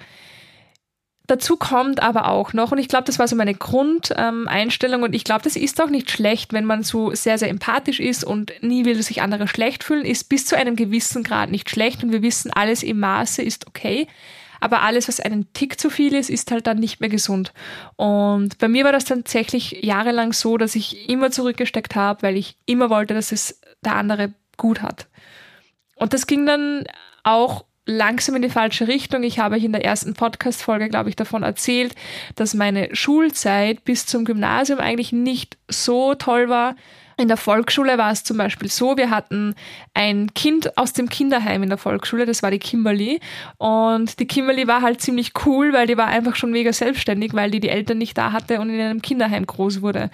Dazu 1.26 1.56
kommt 1.56 2.02
aber 2.02 2.28
auch 2.28 2.52
noch, 2.52 2.72
und 2.72 2.78
ich 2.78 2.88
glaube, 2.88 3.04
das 3.04 3.18
war 3.18 3.26
so 3.26 3.34
meine 3.34 3.54
Grundeinstellung, 3.54 5.00
ähm, 5.00 5.04
und 5.04 5.14
ich 5.14 5.24
glaube, 5.24 5.42
das 5.42 5.56
ist 5.56 5.80
auch 5.82 5.88
nicht 5.88 6.10
schlecht, 6.10 6.52
wenn 6.52 6.66
man 6.66 6.82
so 6.82 7.14
sehr, 7.14 7.38
sehr 7.38 7.48
empathisch 7.48 7.98
ist 7.98 8.24
und 8.24 8.52
nie 8.60 8.84
will 8.84 9.02
sich 9.02 9.22
andere 9.22 9.48
schlecht 9.48 9.84
fühlen, 9.84 10.04
ist 10.04 10.28
bis 10.28 10.44
zu 10.44 10.54
einem 10.54 10.76
gewissen 10.76 11.22
Grad 11.22 11.50
nicht 11.50 11.70
schlecht 11.70 12.04
und 12.04 12.12
wir 12.12 12.20
wissen, 12.20 12.50
alles 12.52 12.82
im 12.82 13.00
Maße 13.00 13.40
ist 13.40 13.66
okay. 13.66 14.06
Aber 14.60 14.82
alles, 14.82 15.08
was 15.08 15.20
einen 15.20 15.52
Tick 15.52 15.78
zu 15.80 15.90
viel 15.90 16.14
ist, 16.14 16.30
ist 16.30 16.50
halt 16.50 16.66
dann 16.66 16.78
nicht 16.78 17.00
mehr 17.00 17.10
gesund. 17.10 17.52
Und 17.96 18.56
bei 18.58 18.68
mir 18.68 18.84
war 18.84 18.92
das 18.92 19.04
tatsächlich 19.04 19.82
jahrelang 19.82 20.32
so, 20.32 20.56
dass 20.56 20.74
ich 20.74 21.08
immer 21.08 21.30
zurückgesteckt 21.30 21.94
habe, 21.96 22.22
weil 22.22 22.36
ich 22.36 22.56
immer 22.64 22.88
wollte, 22.88 23.14
dass 23.14 23.32
es 23.32 23.60
der 23.84 23.96
andere 23.96 24.32
gut 24.56 24.80
hat. 24.80 25.06
Und 25.96 26.14
das 26.14 26.26
ging 26.26 26.46
dann 26.46 26.84
auch 27.24 27.64
langsam 27.86 28.36
in 28.36 28.42
die 28.42 28.50
falsche 28.50 28.88
Richtung. 28.88 29.22
Ich 29.22 29.38
habe 29.38 29.56
euch 29.56 29.64
in 29.64 29.72
der 29.72 29.84
ersten 29.84 30.14
Podcast-Folge, 30.14 30.88
glaube 30.88 31.10
ich, 31.10 31.16
davon 31.16 31.42
erzählt, 31.42 31.94
dass 32.34 32.54
meine 32.54 32.94
Schulzeit 32.94 33.84
bis 33.84 34.06
zum 34.06 34.24
Gymnasium 34.24 34.78
eigentlich 34.78 35.12
nicht 35.12 35.56
so 35.68 36.14
toll 36.14 36.48
war. 36.48 36.76
In 37.16 37.28
der 37.28 37.36
Volksschule 37.36 37.96
war 37.96 38.10
es 38.10 38.24
zum 38.24 38.38
Beispiel 38.38 38.68
so, 38.68 38.96
wir 38.96 39.10
hatten 39.10 39.54
ein 39.92 40.34
Kind 40.34 40.76
aus 40.76 40.92
dem 40.92 41.08
Kinderheim 41.08 41.62
in 41.62 41.68
der 41.68 41.78
Volksschule, 41.78 42.26
das 42.26 42.42
war 42.42 42.50
die 42.50 42.58
Kimberly. 42.58 43.20
Und 43.58 44.18
die 44.18 44.26
Kimberly 44.26 44.66
war 44.66 44.82
halt 44.82 45.00
ziemlich 45.00 45.32
cool, 45.46 45.72
weil 45.72 45.86
die 45.86 45.96
war 45.96 46.08
einfach 46.08 46.34
schon 46.34 46.50
mega 46.50 46.72
selbstständig, 46.72 47.32
weil 47.32 47.52
die 47.52 47.60
die 47.60 47.68
Eltern 47.68 47.98
nicht 47.98 48.18
da 48.18 48.32
hatte 48.32 48.60
und 48.60 48.70
in 48.70 48.80
einem 48.80 49.02
Kinderheim 49.02 49.46
groß 49.46 49.80
wurde. 49.80 50.10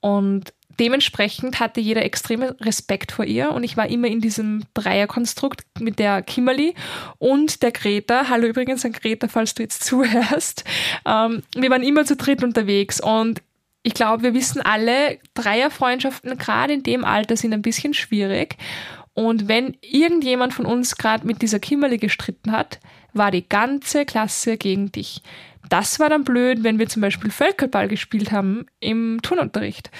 Und 0.00 0.52
dementsprechend 0.78 1.60
hatte 1.60 1.80
jeder 1.80 2.04
extreme 2.04 2.56
Respekt 2.60 3.12
vor 3.12 3.24
ihr 3.24 3.50
und 3.50 3.64
ich 3.64 3.76
war 3.76 3.88
immer 3.88 4.08
in 4.08 4.20
diesem 4.20 4.64
Dreierkonstrukt 4.74 5.64
mit 5.80 5.98
der 5.98 6.22
Kimberly 6.22 6.74
und 7.18 7.62
der 7.62 7.72
Greta. 7.72 8.28
Hallo 8.28 8.46
übrigens 8.46 8.84
an 8.84 8.92
Greta, 8.92 9.28
falls 9.28 9.54
du 9.54 9.62
jetzt 9.62 9.84
zuhörst. 9.84 10.64
Ähm, 11.06 11.42
wir 11.54 11.70
waren 11.70 11.82
immer 11.82 12.04
zu 12.04 12.16
dritt 12.16 12.42
unterwegs 12.42 13.00
und 13.00 13.42
ich 13.82 13.94
glaube, 13.94 14.22
wir 14.22 14.34
wissen 14.34 14.62
alle, 14.62 15.18
Dreierfreundschaften 15.34 16.38
gerade 16.38 16.74
in 16.74 16.82
dem 16.82 17.04
Alter 17.04 17.36
sind 17.36 17.52
ein 17.52 17.62
bisschen 17.62 17.94
schwierig. 17.94 18.56
Und 19.14 19.48
wenn 19.48 19.76
irgendjemand 19.82 20.54
von 20.54 20.66
uns 20.66 20.96
gerade 20.96 21.26
mit 21.26 21.42
dieser 21.42 21.58
Kimberly 21.58 21.98
gestritten 21.98 22.52
hat, 22.52 22.78
war 23.12 23.30
die 23.30 23.46
ganze 23.46 24.06
Klasse 24.06 24.56
gegen 24.56 24.90
dich. 24.92 25.22
Das 25.68 25.98
war 26.00 26.08
dann 26.08 26.24
blöd, 26.24 26.64
wenn 26.64 26.78
wir 26.78 26.88
zum 26.88 27.02
Beispiel 27.02 27.30
Völkerball 27.30 27.88
gespielt 27.88 28.32
haben 28.32 28.66
im 28.80 29.20
Turnunterricht 29.22 29.90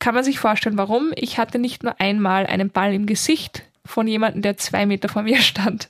kann 0.00 0.14
man 0.14 0.24
sich 0.24 0.40
vorstellen, 0.40 0.76
warum. 0.76 1.12
Ich 1.14 1.38
hatte 1.38 1.58
nicht 1.58 1.84
nur 1.84 2.00
einmal 2.00 2.46
einen 2.46 2.70
Ball 2.70 2.92
im 2.92 3.06
Gesicht 3.06 3.62
von 3.84 4.08
jemandem, 4.08 4.42
der 4.42 4.56
zwei 4.56 4.86
Meter 4.86 5.08
vor 5.08 5.22
mir 5.22 5.36
stand. 5.40 5.88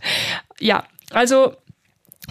Ja, 0.58 0.84
also 1.12 1.54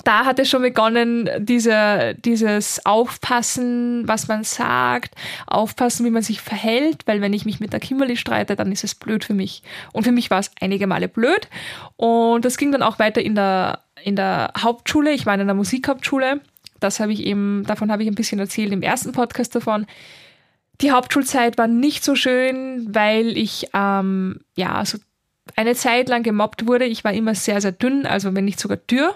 da 0.04 0.26
hat 0.26 0.40
es 0.40 0.50
schon 0.50 0.62
begonnen, 0.62 1.30
diese, 1.40 2.16
dieses 2.24 2.86
Aufpassen, 2.86 4.08
was 4.08 4.28
man 4.28 4.44
sagt, 4.44 5.16
aufpassen, 5.48 6.06
wie 6.06 6.10
man 6.10 6.22
sich 6.22 6.42
verhält, 6.42 7.06
weil 7.06 7.22
wenn 7.22 7.34
ich 7.34 7.46
mich 7.46 7.60
mit 7.60 7.74
der 7.74 7.80
Kimberly 7.80 8.16
streite, 8.16 8.56
dann 8.56 8.72
ist 8.72 8.84
es 8.84 8.96
blöd 8.96 9.26
für 9.26 9.34
mich. 9.34 9.64
Und 9.92 10.04
für 10.04 10.12
mich 10.12 10.30
war 10.30 10.40
es 10.40 10.52
einige 10.62 10.88
Male 10.88 11.08
blöd. 11.08 11.50
Und 11.98 12.46
das 12.46 12.58
ging 12.58 12.72
dann 12.72 12.84
auch 12.84 13.00
weiter 13.00 13.22
in 13.22 13.36
der, 13.36 13.80
in 14.04 14.16
der 14.16 14.54
Hauptschule. 14.58 15.12
Ich 15.12 15.26
war 15.26 15.34
in 15.34 15.42
einer 15.42 15.54
Musikhauptschule. 15.54 16.42
Das 16.80 17.00
habe 17.00 17.12
ich 17.12 17.26
eben, 17.26 17.64
davon 17.66 17.92
habe 17.92 18.04
ich 18.04 18.10
ein 18.10 18.16
bisschen 18.16 18.40
erzählt 18.40 18.72
im 18.72 18.82
ersten 18.82 19.12
Podcast 19.12 19.56
davon 19.56 19.86
Die 20.82 20.92
Hauptschulzeit 20.92 21.58
war 21.58 21.68
nicht 21.68 22.04
so 22.04 22.16
schön, 22.16 22.94
weil 22.94 23.38
ich 23.38 23.68
ähm, 23.74 24.40
ja 24.56 24.86
so 24.86 24.98
eine 25.56 25.76
Zeit 25.76 26.10
lang 26.10 26.24
gemobbt 26.24 26.68
wurde. 26.68 26.86
Ich 26.86 27.04
war 27.04 27.14
immer 27.14 27.36
sehr, 27.36 27.60
sehr 27.60 27.72
dünn, 27.72 28.06
also 28.06 28.34
wenn 28.36 28.46
nicht 28.46 28.60
sogar 28.60 28.78
dürr. 28.78 29.16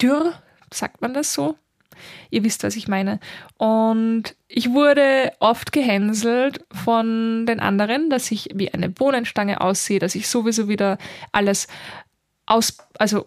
Dürr, 0.00 0.34
sagt 0.72 1.00
man 1.00 1.14
das 1.14 1.32
so? 1.32 1.56
Ihr 2.30 2.44
wisst, 2.44 2.64
was 2.64 2.76
ich 2.76 2.88
meine. 2.88 3.20
Und 3.58 4.34
ich 4.48 4.70
wurde 4.70 5.32
oft 5.38 5.72
gehänselt 5.72 6.64
von 6.72 7.46
den 7.46 7.60
anderen, 7.60 8.10
dass 8.10 8.30
ich 8.30 8.50
wie 8.54 8.72
eine 8.72 8.88
Bohnenstange 8.88 9.60
aussehe, 9.60 9.98
dass 9.98 10.14
ich 10.14 10.28
sowieso 10.28 10.68
wieder 10.68 10.98
alles 11.30 11.68
aus, 12.46 12.78
also 12.98 13.26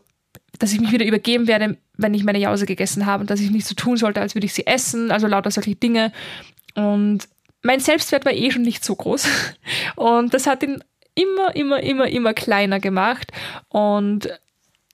dass 0.59 0.73
ich 0.73 0.79
mich 0.79 0.91
wieder 0.91 1.05
übergeben 1.05 1.47
werde, 1.47 1.77
wenn 1.97 2.13
ich 2.13 2.23
meine 2.23 2.39
Jause 2.39 2.65
gegessen 2.65 3.05
habe 3.05 3.21
und 3.21 3.29
dass 3.29 3.39
ich 3.39 3.51
nicht 3.51 3.67
so 3.67 3.75
tun 3.75 3.97
sollte, 3.97 4.21
als 4.21 4.35
würde 4.35 4.45
ich 4.45 4.53
sie 4.53 4.67
essen, 4.67 5.11
also 5.11 5.27
lauter 5.27 5.51
solche 5.51 5.75
Dinge. 5.75 6.11
Und 6.75 7.27
mein 7.65 7.79
Selbstwert 7.79 8.25
war 8.25 8.33
eh 8.33 8.51
schon 8.51 8.61
nicht 8.61 8.85
so 8.85 8.95
groß. 8.95 9.27
Und 9.95 10.33
das 10.33 10.47
hat 10.47 10.63
ihn 10.63 10.83
immer, 11.15 11.55
immer, 11.55 11.81
immer, 11.81 12.07
immer 12.07 12.33
kleiner 12.33 12.79
gemacht. 12.79 13.31
Und 13.69 14.29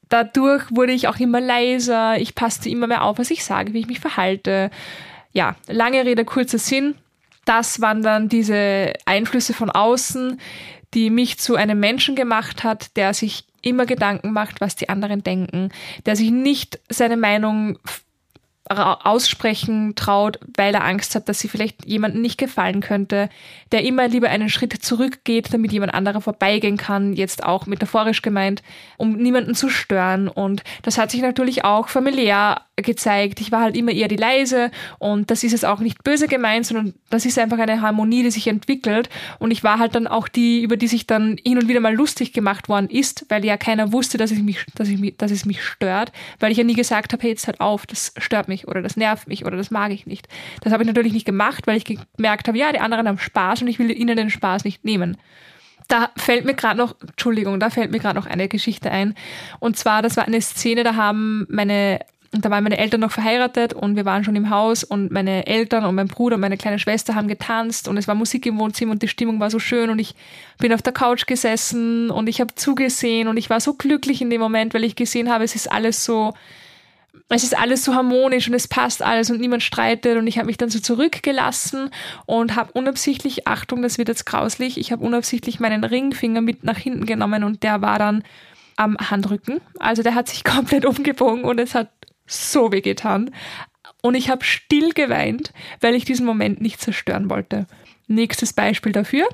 dadurch 0.09 0.63
wurde 0.69 0.93
ich 0.93 1.07
auch 1.07 1.19
immer 1.19 1.41
leiser. 1.41 2.17
Ich 2.17 2.33
passte 2.33 2.69
immer 2.69 2.87
mehr 2.87 3.03
auf, 3.03 3.19
was 3.19 3.29
ich 3.29 3.43
sage, 3.43 3.73
wie 3.73 3.79
ich 3.79 3.87
mich 3.87 3.99
verhalte. 3.99 4.71
Ja, 5.33 5.55
lange 5.67 6.05
Rede, 6.05 6.23
kurzer 6.23 6.57
Sinn. 6.57 6.95
Das 7.45 7.81
waren 7.81 8.03
dann 8.03 8.29
diese 8.29 8.93
Einflüsse 9.05 9.53
von 9.53 9.69
außen, 9.69 10.39
die 10.93 11.09
mich 11.09 11.39
zu 11.39 11.55
einem 11.55 11.79
Menschen 11.79 12.15
gemacht 12.15 12.63
hat, 12.63 12.95
der 12.95 13.13
sich 13.13 13.45
immer 13.61 13.85
Gedanken 13.85 14.31
macht, 14.31 14.61
was 14.61 14.75
die 14.75 14.89
anderen 14.89 15.23
denken, 15.23 15.69
der 16.05 16.15
sich 16.15 16.31
nicht 16.31 16.79
seine 16.89 17.17
Meinung 17.17 17.79
aussprechen 18.77 19.95
traut, 19.95 20.39
weil 20.55 20.73
er 20.73 20.83
Angst 20.83 21.15
hat, 21.15 21.29
dass 21.29 21.39
sie 21.39 21.47
vielleicht 21.47 21.85
jemandem 21.85 22.21
nicht 22.21 22.37
gefallen 22.37 22.81
könnte, 22.81 23.29
der 23.71 23.83
immer 23.83 24.07
lieber 24.07 24.29
einen 24.29 24.49
Schritt 24.49 24.73
zurückgeht, 24.73 25.53
damit 25.53 25.71
jemand 25.71 25.93
anderer 25.93 26.21
vorbeigehen 26.21 26.77
kann, 26.77 27.13
jetzt 27.13 27.43
auch 27.43 27.65
metaphorisch 27.65 28.21
gemeint, 28.21 28.63
um 28.97 29.13
niemanden 29.13 29.55
zu 29.55 29.69
stören. 29.69 30.27
Und 30.27 30.63
das 30.83 30.97
hat 30.97 31.11
sich 31.11 31.21
natürlich 31.21 31.63
auch 31.63 31.87
familiär 31.87 32.61
gezeigt. 32.77 33.41
Ich 33.41 33.51
war 33.51 33.61
halt 33.61 33.77
immer 33.77 33.91
eher 33.91 34.07
die 34.07 34.15
leise 34.15 34.71
und 34.99 35.31
das 35.31 35.43
ist 35.43 35.53
es 35.53 35.63
auch 35.63 35.79
nicht 35.79 36.03
böse 36.03 36.27
gemeint, 36.27 36.65
sondern 36.65 36.93
das 37.09 37.25
ist 37.25 37.37
einfach 37.37 37.59
eine 37.59 37.81
Harmonie, 37.81 38.23
die 38.23 38.31
sich 38.31 38.47
entwickelt. 38.47 39.09
Und 39.39 39.51
ich 39.51 39.63
war 39.63 39.79
halt 39.79 39.95
dann 39.95 40.07
auch 40.07 40.27
die, 40.27 40.61
über 40.61 40.77
die 40.77 40.87
sich 40.87 41.07
dann 41.07 41.37
hin 41.43 41.57
und 41.57 41.67
wieder 41.67 41.79
mal 41.79 41.93
lustig 41.93 42.33
gemacht 42.33 42.69
worden 42.69 42.89
ist, 42.89 43.25
weil 43.29 43.45
ja 43.45 43.57
keiner 43.57 43.91
wusste, 43.91 44.17
dass, 44.17 44.31
ich 44.31 44.41
mich, 44.41 44.65
dass, 44.75 44.87
ich 44.87 45.17
dass 45.17 45.31
es 45.31 45.45
mich 45.45 45.63
stört, 45.63 46.11
weil 46.39 46.51
ich 46.51 46.57
ja 46.57 46.63
nie 46.63 46.73
gesagt 46.73 47.13
habe, 47.13 47.21
hey, 47.23 47.31
jetzt 47.31 47.47
halt 47.47 47.59
auf, 47.59 47.85
das 47.85 48.13
stört 48.17 48.47
mich 48.47 48.60
oder 48.67 48.81
das 48.81 48.97
nervt 48.97 49.27
mich 49.27 49.45
oder 49.45 49.57
das 49.57 49.71
mag 49.71 49.91
ich 49.91 50.05
nicht. 50.05 50.27
Das 50.61 50.73
habe 50.73 50.83
ich 50.83 50.87
natürlich 50.87 51.13
nicht 51.13 51.25
gemacht, 51.25 51.67
weil 51.67 51.77
ich 51.77 51.85
gemerkt 51.85 52.47
habe, 52.47 52.57
ja, 52.57 52.71
die 52.71 52.79
anderen 52.79 53.07
haben 53.07 53.19
Spaß 53.19 53.61
und 53.61 53.67
ich 53.67 53.79
will 53.79 53.91
ihnen 53.91 54.17
den 54.17 54.29
Spaß 54.29 54.63
nicht 54.63 54.83
nehmen. 54.85 55.17
Da 55.87 56.09
fällt 56.15 56.45
mir 56.45 56.53
gerade 56.53 56.77
noch, 56.77 56.95
Entschuldigung, 57.01 57.59
da 57.59 57.69
fällt 57.69 57.91
mir 57.91 57.99
gerade 57.99 58.17
noch 58.17 58.27
eine 58.27 58.47
Geschichte 58.47 58.91
ein. 58.91 59.15
Und 59.59 59.77
zwar, 59.77 60.01
das 60.01 60.15
war 60.15 60.25
eine 60.25 60.41
Szene, 60.41 60.83
da 60.83 60.95
haben 60.95 61.45
meine 61.49 61.99
da 62.31 62.49
waren 62.49 62.63
meine 62.63 62.77
Eltern 62.77 63.01
noch 63.01 63.11
verheiratet 63.11 63.73
und 63.73 63.97
wir 63.97 64.05
waren 64.05 64.23
schon 64.23 64.37
im 64.37 64.49
Haus 64.49 64.85
und 64.85 65.11
meine 65.11 65.47
Eltern 65.47 65.83
und 65.83 65.95
mein 65.95 66.07
Bruder 66.07 66.35
und 66.35 66.41
meine 66.41 66.55
kleine 66.55 66.79
Schwester 66.79 67.13
haben 67.13 67.27
getanzt 67.27 67.89
und 67.89 67.97
es 67.97 68.07
war 68.07 68.15
Musik 68.15 68.45
im 68.45 68.57
Wohnzimmer 68.57 68.93
und 68.93 69.03
die 69.03 69.09
Stimmung 69.09 69.41
war 69.41 69.51
so 69.51 69.59
schön 69.59 69.89
und 69.89 69.99
ich 69.99 70.15
bin 70.57 70.73
auf 70.73 70.81
der 70.81 70.93
Couch 70.93 71.27
gesessen 71.27 72.09
und 72.09 72.29
ich 72.29 72.39
habe 72.39 72.55
zugesehen 72.55 73.27
und 73.27 73.35
ich 73.35 73.49
war 73.49 73.59
so 73.59 73.73
glücklich 73.73 74.21
in 74.21 74.29
dem 74.29 74.39
Moment, 74.39 74.73
weil 74.73 74.85
ich 74.85 74.95
gesehen 74.95 75.29
habe, 75.29 75.43
es 75.43 75.55
ist 75.55 75.69
alles 75.69 76.05
so, 76.05 76.33
es 77.31 77.43
ist 77.43 77.57
alles 77.57 77.83
so 77.83 77.95
harmonisch 77.95 78.47
und 78.47 78.53
es 78.53 78.67
passt 78.67 79.01
alles 79.01 79.29
und 79.29 79.39
niemand 79.39 79.63
streitet 79.63 80.17
und 80.17 80.27
ich 80.27 80.37
habe 80.37 80.47
mich 80.47 80.57
dann 80.57 80.69
so 80.69 80.79
zurückgelassen 80.79 81.89
und 82.25 82.55
habe 82.55 82.71
unabsichtlich, 82.73 83.47
Achtung, 83.47 83.81
das 83.81 83.97
wird 83.97 84.09
jetzt 84.09 84.25
grauslich, 84.25 84.77
ich 84.77 84.91
habe 84.91 85.03
unabsichtlich 85.03 85.59
meinen 85.59 85.83
Ringfinger 85.83 86.41
mit 86.41 86.63
nach 86.63 86.77
hinten 86.77 87.05
genommen 87.05 87.43
und 87.43 87.63
der 87.63 87.81
war 87.81 87.99
dann 87.99 88.23
am 88.75 88.97
Handrücken. 88.97 89.61
Also 89.79 90.03
der 90.03 90.15
hat 90.15 90.27
sich 90.27 90.43
komplett 90.45 90.85
umgebogen 90.85 91.43
und 91.43 91.59
es 91.59 91.75
hat 91.75 91.89
so 92.25 92.71
weh 92.71 92.81
getan. 92.81 93.31
Und 94.01 94.15
ich 94.15 94.29
habe 94.29 94.43
still 94.43 94.91
geweint, 94.93 95.53
weil 95.79 95.95
ich 95.95 96.05
diesen 96.05 96.25
Moment 96.25 96.59
nicht 96.59 96.81
zerstören 96.81 97.29
wollte. 97.29 97.67
Nächstes 98.07 98.53
Beispiel 98.53 98.91
dafür. 98.91 99.27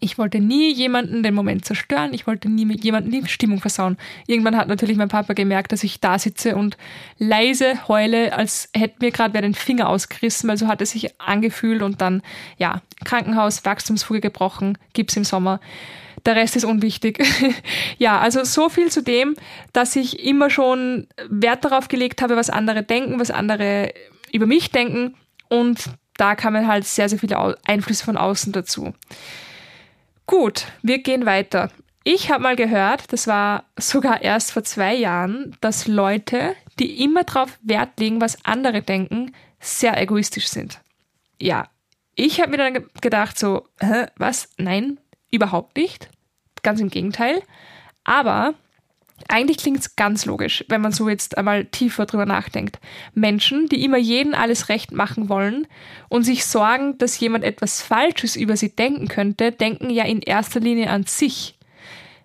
Ich 0.00 0.18
wollte 0.18 0.40
nie 0.40 0.72
jemanden 0.72 1.22
den 1.22 1.34
Moment 1.34 1.64
zerstören. 1.64 2.12
Ich 2.14 2.26
wollte 2.26 2.48
nie 2.48 2.64
mit 2.64 2.84
jemandem 2.84 3.12
die 3.12 3.28
Stimmung 3.28 3.60
versauen. 3.60 3.96
Irgendwann 4.26 4.56
hat 4.56 4.68
natürlich 4.68 4.96
mein 4.96 5.08
Papa 5.08 5.32
gemerkt, 5.32 5.72
dass 5.72 5.84
ich 5.84 6.00
da 6.00 6.18
sitze 6.18 6.56
und 6.56 6.76
leise 7.18 7.88
heule, 7.88 8.32
als 8.32 8.68
hätte 8.74 8.96
mir 9.00 9.10
gerade 9.10 9.34
wer 9.34 9.42
den 9.42 9.54
Finger 9.54 9.88
ausgerissen, 9.88 10.48
weil 10.48 10.56
so 10.56 10.68
hat 10.68 10.80
es 10.80 10.90
sich 10.90 11.20
angefühlt 11.20 11.82
und 11.82 12.00
dann, 12.00 12.22
ja, 12.58 12.82
Krankenhaus, 13.04 13.64
Wachstumsfuge 13.64 14.20
gebrochen, 14.20 14.78
Gips 14.92 15.16
im 15.16 15.24
Sommer. 15.24 15.60
Der 16.24 16.36
Rest 16.36 16.56
ist 16.56 16.64
unwichtig. 16.64 17.24
ja, 17.98 18.18
also 18.18 18.44
so 18.44 18.68
viel 18.68 18.90
zu 18.90 19.02
dem, 19.02 19.36
dass 19.72 19.94
ich 19.96 20.24
immer 20.24 20.50
schon 20.50 21.06
Wert 21.28 21.64
darauf 21.64 21.88
gelegt 21.88 22.22
habe, 22.22 22.36
was 22.36 22.50
andere 22.50 22.82
denken, 22.82 23.20
was 23.20 23.30
andere 23.30 23.92
über 24.32 24.46
mich 24.46 24.70
denken. 24.70 25.14
Und 25.48 25.90
da 26.16 26.34
kamen 26.34 26.66
halt 26.66 26.84
sehr, 26.84 27.08
sehr 27.08 27.18
viele 27.18 27.56
Einflüsse 27.66 28.04
von 28.04 28.16
außen 28.16 28.52
dazu. 28.52 28.94
Gut, 30.26 30.66
wir 30.82 30.98
gehen 31.02 31.26
weiter. 31.26 31.70
Ich 32.04 32.30
habe 32.30 32.42
mal 32.42 32.56
gehört, 32.56 33.12
das 33.12 33.26
war 33.26 33.64
sogar 33.78 34.22
erst 34.22 34.52
vor 34.52 34.64
zwei 34.64 34.94
Jahren, 34.94 35.56
dass 35.60 35.86
Leute, 35.86 36.54
die 36.78 37.02
immer 37.02 37.24
darauf 37.24 37.58
Wert 37.62 37.98
legen, 37.98 38.20
was 38.20 38.44
andere 38.44 38.82
denken, 38.82 39.34
sehr 39.60 40.00
egoistisch 40.00 40.48
sind. 40.48 40.80
Ja, 41.40 41.68
ich 42.14 42.40
habe 42.40 42.50
mir 42.50 42.58
dann 42.58 42.86
gedacht, 43.00 43.38
so, 43.38 43.68
hä, 43.80 44.06
was? 44.16 44.50
Nein, 44.56 44.98
überhaupt 45.30 45.76
nicht 45.76 46.08
ganz 46.66 46.80
im 46.80 46.90
Gegenteil. 46.90 47.42
Aber 48.04 48.54
eigentlich 49.28 49.58
klingt 49.58 49.80
es 49.80 49.96
ganz 49.96 50.26
logisch, 50.26 50.64
wenn 50.68 50.80
man 50.80 50.92
so 50.92 51.08
jetzt 51.08 51.38
einmal 51.38 51.64
tiefer 51.64 52.06
drüber 52.06 52.26
nachdenkt. 52.26 52.78
Menschen, 53.14 53.68
die 53.68 53.82
immer 53.84 53.96
jeden 53.96 54.34
alles 54.34 54.68
recht 54.68 54.92
machen 54.92 55.28
wollen 55.28 55.66
und 56.08 56.24
sich 56.24 56.44
sorgen, 56.44 56.98
dass 56.98 57.18
jemand 57.18 57.44
etwas 57.44 57.82
Falsches 57.82 58.36
über 58.36 58.56
sie 58.56 58.74
denken 58.74 59.08
könnte, 59.08 59.52
denken 59.52 59.90
ja 59.90 60.04
in 60.04 60.20
erster 60.20 60.60
Linie 60.60 60.90
an 60.90 61.04
sich. 61.04 61.54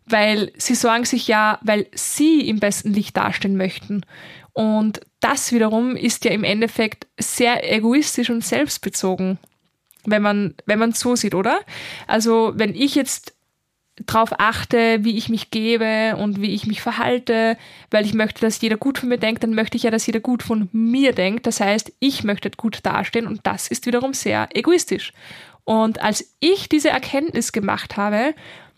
Weil 0.05 0.51
sie 0.57 0.75
sorgen 0.75 1.05
sich 1.05 1.27
ja, 1.27 1.59
weil 1.61 1.87
sie 1.93 2.47
im 2.47 2.59
besten 2.59 2.93
Licht 2.93 3.15
dastehen 3.15 3.55
möchten. 3.55 4.03
Und 4.53 4.99
das 5.21 5.53
wiederum 5.53 5.95
ist 5.95 6.25
ja 6.25 6.31
im 6.31 6.43
Endeffekt 6.43 7.07
sehr 7.17 7.71
egoistisch 7.71 8.29
und 8.29 8.43
selbstbezogen, 8.43 9.37
wenn 10.05 10.21
man, 10.21 10.55
wenn 10.65 10.79
man 10.79 10.91
so 10.91 11.15
sieht, 11.15 11.35
oder? 11.35 11.61
Also, 12.07 12.51
wenn 12.55 12.75
ich 12.75 12.95
jetzt 12.95 13.33
darauf 14.05 14.39
achte, 14.39 15.03
wie 15.03 15.17
ich 15.17 15.29
mich 15.29 15.51
gebe 15.51 16.15
und 16.17 16.41
wie 16.41 16.53
ich 16.53 16.65
mich 16.65 16.81
verhalte, 16.81 17.57
weil 17.89 18.05
ich 18.05 18.13
möchte, 18.13 18.41
dass 18.41 18.61
jeder 18.61 18.77
gut 18.77 18.97
von 18.97 19.09
mir 19.09 19.17
denkt, 19.17 19.43
dann 19.43 19.53
möchte 19.53 19.77
ich 19.77 19.83
ja, 19.83 19.91
dass 19.91 20.05
jeder 20.05 20.19
gut 20.19 20.43
von 20.43 20.69
mir 20.71 21.13
denkt. 21.13 21.45
Das 21.45 21.59
heißt, 21.59 21.91
ich 21.99 22.23
möchte 22.23 22.49
gut 22.51 22.79
dastehen 22.83 23.27
und 23.27 23.41
das 23.43 23.67
ist 23.67 23.85
wiederum 23.85 24.13
sehr 24.13 24.49
egoistisch. 24.53 25.13
Und 25.63 26.01
als 26.01 26.35
ich 26.39 26.69
diese 26.69 26.89
Erkenntnis 26.89 27.51
gemacht 27.51 27.97
habe, 27.97 28.33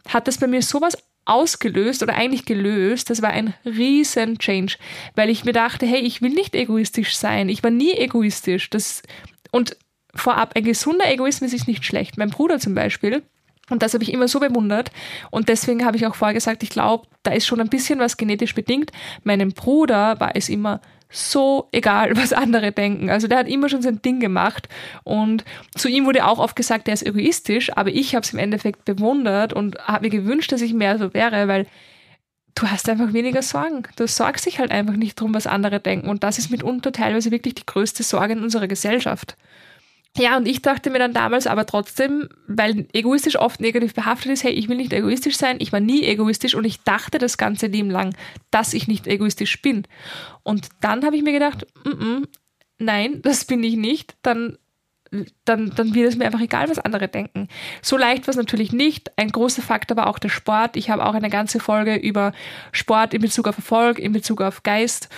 hat 0.08 0.28
das 0.28 0.38
bei 0.38 0.48
mir 0.48 0.62
sowas 0.62 0.98
ausgelöst 1.26 2.04
oder 2.04 2.16
eigentlich 2.16 2.46
gelöst. 2.46 3.10
Das 3.10 3.22
war 3.22 3.30
ein 3.30 3.54
riesen 3.66 4.38
Change, 4.40 4.76
weil 5.16 5.30
ich 5.30 5.46
mir 5.46 5.54
dachte, 5.54 5.86
hey, 5.86 6.02
ich 6.02 6.22
will 6.22 6.32
nicht 6.32 6.56
egoistisch 6.56 7.16
sein. 7.16 7.50
Ich 7.50 7.64
war 7.64 7.72
nie 7.72 7.94
egoistisch. 7.94 8.70
Das, 8.70 9.04
und 9.52 9.78
vorab, 10.14 10.56
ein 10.56 10.64
gesunder 10.64 11.10
Egoismus 11.10 11.54
ist 11.54 11.68
nicht 11.68 11.86
schlecht. 11.86 12.18
Mein 12.18 12.30
Bruder 12.30 12.60
zum 12.60 12.76
Beispiel, 12.76 13.24
und 13.74 13.82
das 13.82 13.94
habe 13.94 14.04
ich 14.04 14.14
immer 14.14 14.28
so 14.28 14.40
bewundert. 14.40 14.92
Und 15.32 15.50
deswegen 15.50 15.84
habe 15.84 15.98
ich 15.98 16.06
auch 16.06 16.16
vorher 16.16 16.36
gesagt, 16.36 16.62
ich 16.64 16.70
glaube, 16.70 17.08
da 17.24 17.32
ist 17.32 17.48
schon 17.48 17.60
ein 17.60 17.70
bisschen 17.70 18.00
was 18.00 18.18
genetisch 18.18 18.54
bedingt. 18.54 18.92
Meinem 19.24 19.52
Bruder 19.52 20.20
war 20.20 20.36
es 20.36 20.48
immer 20.48 20.80
so 21.10 21.70
egal, 21.72 22.16
was 22.18 22.34
andere 22.34 22.72
denken. 22.72 23.10
Also 23.10 23.28
der 23.28 23.40
hat 23.40 23.48
immer 23.48 23.70
schon 23.70 23.82
sein 23.82 24.02
Ding 24.02 24.20
gemacht. 24.20 24.70
Und 25.04 25.44
zu 25.76 25.90
ihm 25.90 26.06
wurde 26.06 26.26
auch 26.26 26.38
oft 26.38 26.56
gesagt, 26.56 26.88
er 26.88 26.94
ist 26.94 27.06
egoistisch, 27.06 27.76
aber 27.76 27.90
ich 27.90 28.14
habe 28.16 28.24
es 28.24 28.32
im 28.32 28.40
Endeffekt 28.40 28.86
bewundert 28.86 29.54
und 29.54 29.78
habe 29.80 30.06
mir 30.06 30.12
gewünscht, 30.12 30.52
dass 30.52 30.62
ich 30.62 30.74
mehr 30.74 31.00
so 31.00 31.14
wäre, 31.14 31.48
weil 31.48 31.66
du 32.54 32.68
hast 32.68 32.88
einfach 32.90 33.12
weniger 33.12 33.42
Sorgen. 33.42 33.84
Du 33.96 34.08
sorgst 34.08 34.46
dich 34.46 34.60
halt 34.60 34.70
einfach 34.70 34.96
nicht 34.96 35.20
drum, 35.20 35.34
was 35.34 35.48
andere 35.48 35.80
denken. 35.80 36.10
Und 36.10 36.24
das 36.24 36.38
ist 36.38 36.52
mitunter 36.52 36.92
teilweise 36.92 37.32
wirklich 37.32 37.56
die 37.56 37.66
größte 37.66 38.04
Sorge 38.04 38.34
in 38.34 38.44
unserer 38.44 38.68
Gesellschaft. 38.68 39.36
Ja, 40.16 40.38
und 40.38 40.48
ich 40.48 40.62
dachte 40.62 40.92
mir 40.92 41.00
dann 41.00 41.14
damals 41.14 41.48
aber 41.48 41.66
trotzdem, 41.66 42.30
weil 42.48 42.86
egoistisch 42.94 43.36
oft 43.36 43.60
negativ 43.60 43.96
behaftet 43.96 44.32
ist, 44.32 44.44
hey, 44.44 44.52
ich 44.52 44.70
will 44.70 44.78
nicht 44.78 44.94
egoistisch 44.94 45.38
sein, 45.38 45.58
ich 45.60 45.72
war 45.72 45.80
nie 45.80 46.04
egoistisch 46.04 46.54
und 46.54 46.66
ich 46.66 46.82
dachte 46.82 47.18
das 47.18 47.40
ganze 47.40 47.66
Leben 47.66 47.90
lang, 47.90 48.16
dass 48.52 48.76
ich 48.76 48.88
nicht 48.88 49.08
egoistisch 49.08 49.60
bin. 49.64 49.88
Und 50.44 50.70
dann 50.82 51.04
habe 51.04 51.16
ich 51.16 51.24
mir 51.24 51.32
gedacht, 51.32 51.66
mm 51.84 51.90
-mm, 51.90 52.28
nein, 52.78 53.22
das 53.24 53.46
bin 53.46 53.64
ich 53.64 53.76
nicht, 53.76 54.16
dann, 54.22 54.60
dann, 55.46 55.72
dann 55.76 55.96
wird 55.96 56.10
es 56.10 56.16
mir 56.16 56.26
einfach 56.26 56.42
egal, 56.42 56.70
was 56.70 56.78
andere 56.78 57.08
denken. 57.08 57.48
So 57.82 57.98
leicht 57.98 58.28
war 58.28 58.32
es 58.32 58.38
natürlich 58.38 58.72
nicht. 58.72 59.12
Ein 59.18 59.30
großer 59.30 59.64
Faktor 59.64 59.98
war 59.98 60.08
auch 60.08 60.20
der 60.20 60.30
Sport. 60.30 60.76
Ich 60.76 60.92
habe 60.92 61.06
auch 61.06 61.16
eine 61.16 61.30
ganze 61.32 61.60
Folge 61.60 61.96
über 61.96 62.34
Sport 62.72 63.16
in 63.16 63.22
Bezug 63.22 63.48
auf 63.48 63.58
Erfolg, 63.58 63.98
in 63.98 64.12
Bezug 64.12 64.42
auf 64.42 64.62
Geist. 64.62 65.10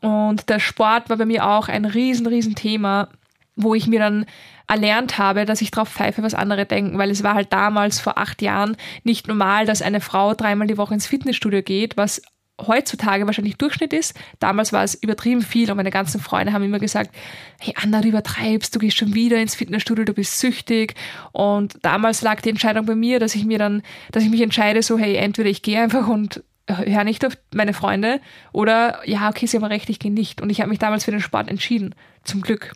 Und 0.00 0.48
der 0.48 0.58
Sport 0.58 1.10
war 1.10 1.18
bei 1.18 1.26
mir 1.26 1.46
auch 1.46 1.68
ein 1.68 1.84
riesen, 1.84 2.26
riesen 2.26 2.54
Thema 2.54 3.08
wo 3.58 3.74
ich 3.74 3.86
mir 3.86 3.98
dann 3.98 4.24
erlernt 4.66 5.18
habe, 5.18 5.44
dass 5.44 5.60
ich 5.60 5.70
drauf 5.70 5.88
pfeife, 5.88 6.22
was 6.22 6.34
andere 6.34 6.66
denken, 6.66 6.98
weil 6.98 7.10
es 7.10 7.22
war 7.22 7.34
halt 7.34 7.52
damals 7.52 8.00
vor 8.00 8.18
acht 8.18 8.40
Jahren 8.42 8.76
nicht 9.02 9.26
normal, 9.28 9.66
dass 9.66 9.82
eine 9.82 10.00
Frau 10.00 10.34
dreimal 10.34 10.66
die 10.66 10.78
Woche 10.78 10.94
ins 10.94 11.06
Fitnessstudio 11.06 11.62
geht, 11.62 11.96
was 11.96 12.22
heutzutage 12.60 13.26
wahrscheinlich 13.26 13.56
Durchschnitt 13.56 13.92
ist. 13.92 14.14
Damals 14.40 14.72
war 14.72 14.82
es 14.82 14.94
übertrieben 14.94 15.42
viel 15.42 15.70
und 15.70 15.76
meine 15.76 15.90
ganzen 15.90 16.20
Freunde 16.20 16.52
haben 16.52 16.64
immer 16.64 16.80
gesagt, 16.80 17.14
hey 17.60 17.72
Anna, 17.80 18.00
du 18.00 18.08
übertreibst, 18.08 18.74
du 18.74 18.78
gehst 18.78 18.96
schon 18.96 19.14
wieder 19.14 19.40
ins 19.40 19.54
Fitnessstudio, 19.54 20.04
du 20.04 20.12
bist 20.12 20.40
süchtig. 20.40 20.94
Und 21.32 21.78
damals 21.82 22.22
lag 22.22 22.40
die 22.40 22.50
Entscheidung 22.50 22.86
bei 22.86 22.96
mir, 22.96 23.20
dass 23.20 23.34
ich 23.34 23.44
mir 23.44 23.58
dann, 23.58 23.82
dass 24.10 24.24
ich 24.24 24.30
mich 24.30 24.40
entscheide, 24.40 24.82
so 24.82 24.98
hey, 24.98 25.14
entweder 25.16 25.48
ich 25.48 25.62
gehe 25.62 25.80
einfach 25.80 26.08
und 26.08 26.42
höre 26.66 27.04
nicht 27.04 27.24
auf 27.24 27.32
meine 27.54 27.72
Freunde 27.72 28.20
oder 28.52 29.00
ja, 29.06 29.28
okay, 29.28 29.46
sie 29.46 29.56
haben 29.56 29.64
recht, 29.64 29.88
ich 29.88 29.98
gehe 29.98 30.12
nicht. 30.12 30.40
Und 30.40 30.50
ich 30.50 30.60
habe 30.60 30.70
mich 30.70 30.78
damals 30.78 31.04
für 31.04 31.10
den 31.10 31.20
Sport 31.20 31.48
entschieden, 31.48 31.94
zum 32.24 32.42
Glück. 32.42 32.72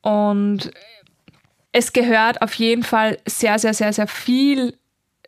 Und 0.00 0.70
es 1.72 1.92
gehört 1.92 2.40
auf 2.42 2.54
jeden 2.54 2.82
Fall 2.82 3.18
sehr, 3.26 3.58
sehr, 3.58 3.74
sehr, 3.74 3.92
sehr 3.92 4.06
viel, 4.06 4.78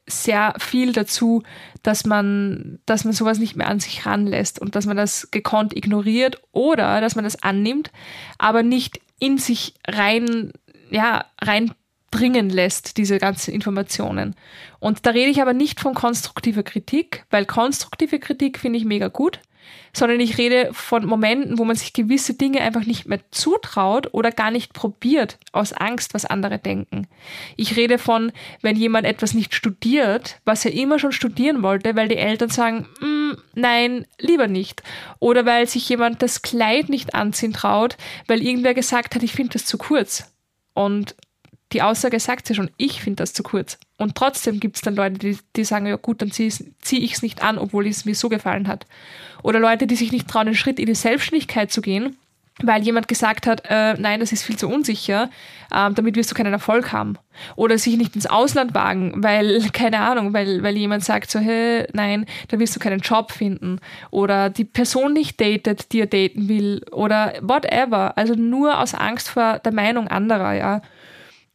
sehr 0.06 0.54
viel 0.58 0.92
dazu, 0.92 1.42
dass 1.82 2.06
man, 2.06 2.78
dass 2.86 3.04
man 3.04 3.12
sowas 3.12 3.38
nicht 3.38 3.56
mehr 3.56 3.68
an 3.68 3.80
sich 3.80 4.06
ranlässt 4.06 4.58
und 4.58 4.74
dass 4.74 4.86
man 4.86 4.96
das 4.96 5.30
gekonnt 5.30 5.76
ignoriert 5.76 6.40
oder 6.52 7.00
dass 7.00 7.16
man 7.16 7.24
das 7.24 7.42
annimmt, 7.42 7.90
aber 8.38 8.62
nicht 8.62 9.00
in 9.18 9.38
sich 9.38 9.74
rein, 9.86 10.52
ja, 10.90 11.26
reinbringen 11.42 12.48
lässt, 12.48 12.96
diese 12.96 13.18
ganzen 13.18 13.52
Informationen. 13.52 14.34
Und 14.78 15.04
da 15.04 15.10
rede 15.10 15.30
ich 15.30 15.42
aber 15.42 15.52
nicht 15.52 15.80
von 15.80 15.94
konstruktiver 15.94 16.62
Kritik, 16.62 17.26
weil 17.30 17.44
konstruktive 17.44 18.18
Kritik 18.18 18.58
finde 18.58 18.78
ich 18.78 18.84
mega 18.84 19.08
gut 19.08 19.40
sondern 19.92 20.20
ich 20.20 20.38
rede 20.38 20.70
von 20.72 21.04
Momenten, 21.04 21.58
wo 21.58 21.64
man 21.64 21.76
sich 21.76 21.92
gewisse 21.92 22.34
Dinge 22.34 22.60
einfach 22.60 22.84
nicht 22.84 23.06
mehr 23.06 23.20
zutraut 23.30 24.12
oder 24.12 24.30
gar 24.30 24.50
nicht 24.50 24.72
probiert 24.72 25.38
aus 25.52 25.72
Angst, 25.72 26.14
was 26.14 26.24
andere 26.24 26.58
denken. 26.58 27.06
Ich 27.56 27.76
rede 27.76 27.98
von, 27.98 28.32
wenn 28.62 28.76
jemand 28.76 29.06
etwas 29.06 29.34
nicht 29.34 29.54
studiert, 29.54 30.40
was 30.44 30.64
er 30.64 30.72
immer 30.72 30.98
schon 30.98 31.12
studieren 31.12 31.62
wollte, 31.62 31.96
weil 31.96 32.08
die 32.08 32.16
Eltern 32.16 32.50
sagen, 32.50 32.86
mm, 33.00 33.32
nein, 33.54 34.06
lieber 34.18 34.46
nicht. 34.46 34.82
Oder 35.18 35.46
weil 35.46 35.66
sich 35.68 35.88
jemand 35.88 36.22
das 36.22 36.42
Kleid 36.42 36.88
nicht 36.88 37.14
anziehen 37.14 37.52
traut, 37.52 37.96
weil 38.26 38.42
irgendwer 38.42 38.74
gesagt 38.74 39.14
hat, 39.14 39.22
ich 39.22 39.32
finde 39.32 39.54
das 39.54 39.64
zu 39.64 39.78
kurz. 39.78 40.32
Und 40.74 41.16
die 41.72 41.82
Aussage 41.82 42.18
sagt 42.18 42.48
ja 42.48 42.54
schon, 42.54 42.70
ich 42.76 43.02
finde 43.02 43.16
das 43.16 43.32
zu 43.32 43.42
kurz. 43.42 43.78
Und 43.98 44.14
trotzdem 44.14 44.60
gibt 44.60 44.76
es 44.76 44.82
dann 44.82 44.96
Leute, 44.96 45.18
die, 45.18 45.38
die 45.56 45.64
sagen, 45.64 45.86
ja 45.86 45.96
gut, 45.96 46.22
dann 46.22 46.30
ziehe 46.30 46.50
zieh 46.80 47.04
ich 47.04 47.14
es 47.14 47.22
nicht 47.22 47.42
an, 47.42 47.58
obwohl 47.58 47.86
es 47.86 48.04
mir 48.04 48.14
so 48.14 48.28
gefallen 48.28 48.68
hat. 48.68 48.86
Oder 49.42 49.60
Leute, 49.60 49.86
die 49.86 49.96
sich 49.96 50.12
nicht 50.12 50.28
trauen, 50.28 50.48
einen 50.48 50.56
Schritt 50.56 50.78
in 50.78 50.86
die 50.86 50.94
Selbstständigkeit 50.94 51.70
zu 51.70 51.82
gehen, 51.82 52.16
weil 52.62 52.82
jemand 52.82 53.06
gesagt 53.06 53.46
hat, 53.46 53.62
äh, 53.68 53.94
nein, 53.94 54.20
das 54.20 54.32
ist 54.32 54.42
viel 54.42 54.56
zu 54.56 54.68
unsicher, 54.68 55.30
äh, 55.70 55.90
damit 55.92 56.16
wirst 56.16 56.30
du 56.30 56.34
keinen 56.34 56.52
Erfolg 56.52 56.92
haben. 56.92 57.16
Oder 57.54 57.78
sich 57.78 57.96
nicht 57.96 58.16
ins 58.16 58.26
Ausland 58.26 58.74
wagen, 58.74 59.12
weil, 59.16 59.68
keine 59.72 60.00
Ahnung, 60.00 60.32
weil, 60.32 60.62
weil 60.62 60.76
jemand 60.76 61.04
sagt 61.04 61.30
so, 61.30 61.38
hey, 61.38 61.86
nein, 61.92 62.24
da 62.48 62.58
wirst 62.58 62.74
du 62.74 62.80
keinen 62.80 63.00
Job 63.00 63.30
finden. 63.30 63.78
Oder 64.10 64.50
die 64.50 64.64
Person 64.64 65.12
nicht 65.12 65.40
datet, 65.40 65.92
die 65.92 66.00
er 66.00 66.06
daten 66.06 66.48
will. 66.48 66.84
Oder 66.92 67.34
whatever. 67.42 68.16
Also 68.16 68.34
nur 68.34 68.80
aus 68.80 68.94
Angst 68.94 69.28
vor 69.28 69.58
der 69.58 69.72
Meinung 69.72 70.08
anderer, 70.08 70.54
ja 70.54 70.82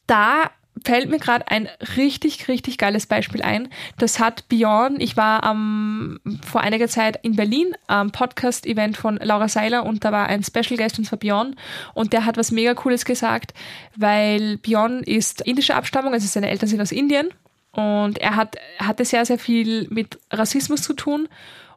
da 0.07 0.51
fällt 0.83 1.09
mir 1.09 1.19
gerade 1.19 1.47
ein 1.49 1.69
richtig, 1.95 2.47
richtig 2.47 2.77
geiles 2.77 3.05
Beispiel 3.05 3.41
ein. 3.41 3.69
Das 3.97 4.19
hat 4.19 4.49
Björn, 4.49 4.99
ich 4.99 5.15
war 5.15 5.43
ähm, 5.43 6.19
vor 6.45 6.61
einiger 6.61 6.87
Zeit 6.87 7.19
in 7.21 7.35
Berlin 7.35 7.75
am 7.87 8.11
Podcast-Event 8.11 8.97
von 8.97 9.17
Laura 9.17 9.47
Seiler 9.47 9.85
und 9.85 10.03
da 10.03 10.11
war 10.11 10.27
ein 10.27 10.43
Special 10.43 10.77
Guest 10.77 10.97
und 10.97 11.05
zwar 11.05 11.19
Björn 11.19 11.55
und 11.93 12.13
der 12.13 12.25
hat 12.25 12.37
was 12.37 12.51
mega 12.51 12.73
Cooles 12.73 13.05
gesagt, 13.05 13.53
weil 13.95 14.57
Björn 14.57 15.03
ist 15.03 15.41
indischer 15.41 15.75
Abstammung, 15.75 16.13
also 16.13 16.27
seine 16.27 16.49
Eltern 16.49 16.69
sind 16.69 16.81
aus 16.81 16.91
Indien 16.91 17.29
und 17.71 18.17
er 18.17 18.35
hat, 18.35 18.57
hatte 18.79 19.05
sehr, 19.05 19.25
sehr 19.25 19.39
viel 19.39 19.87
mit 19.89 20.19
Rassismus 20.31 20.81
zu 20.81 20.93
tun 20.93 21.29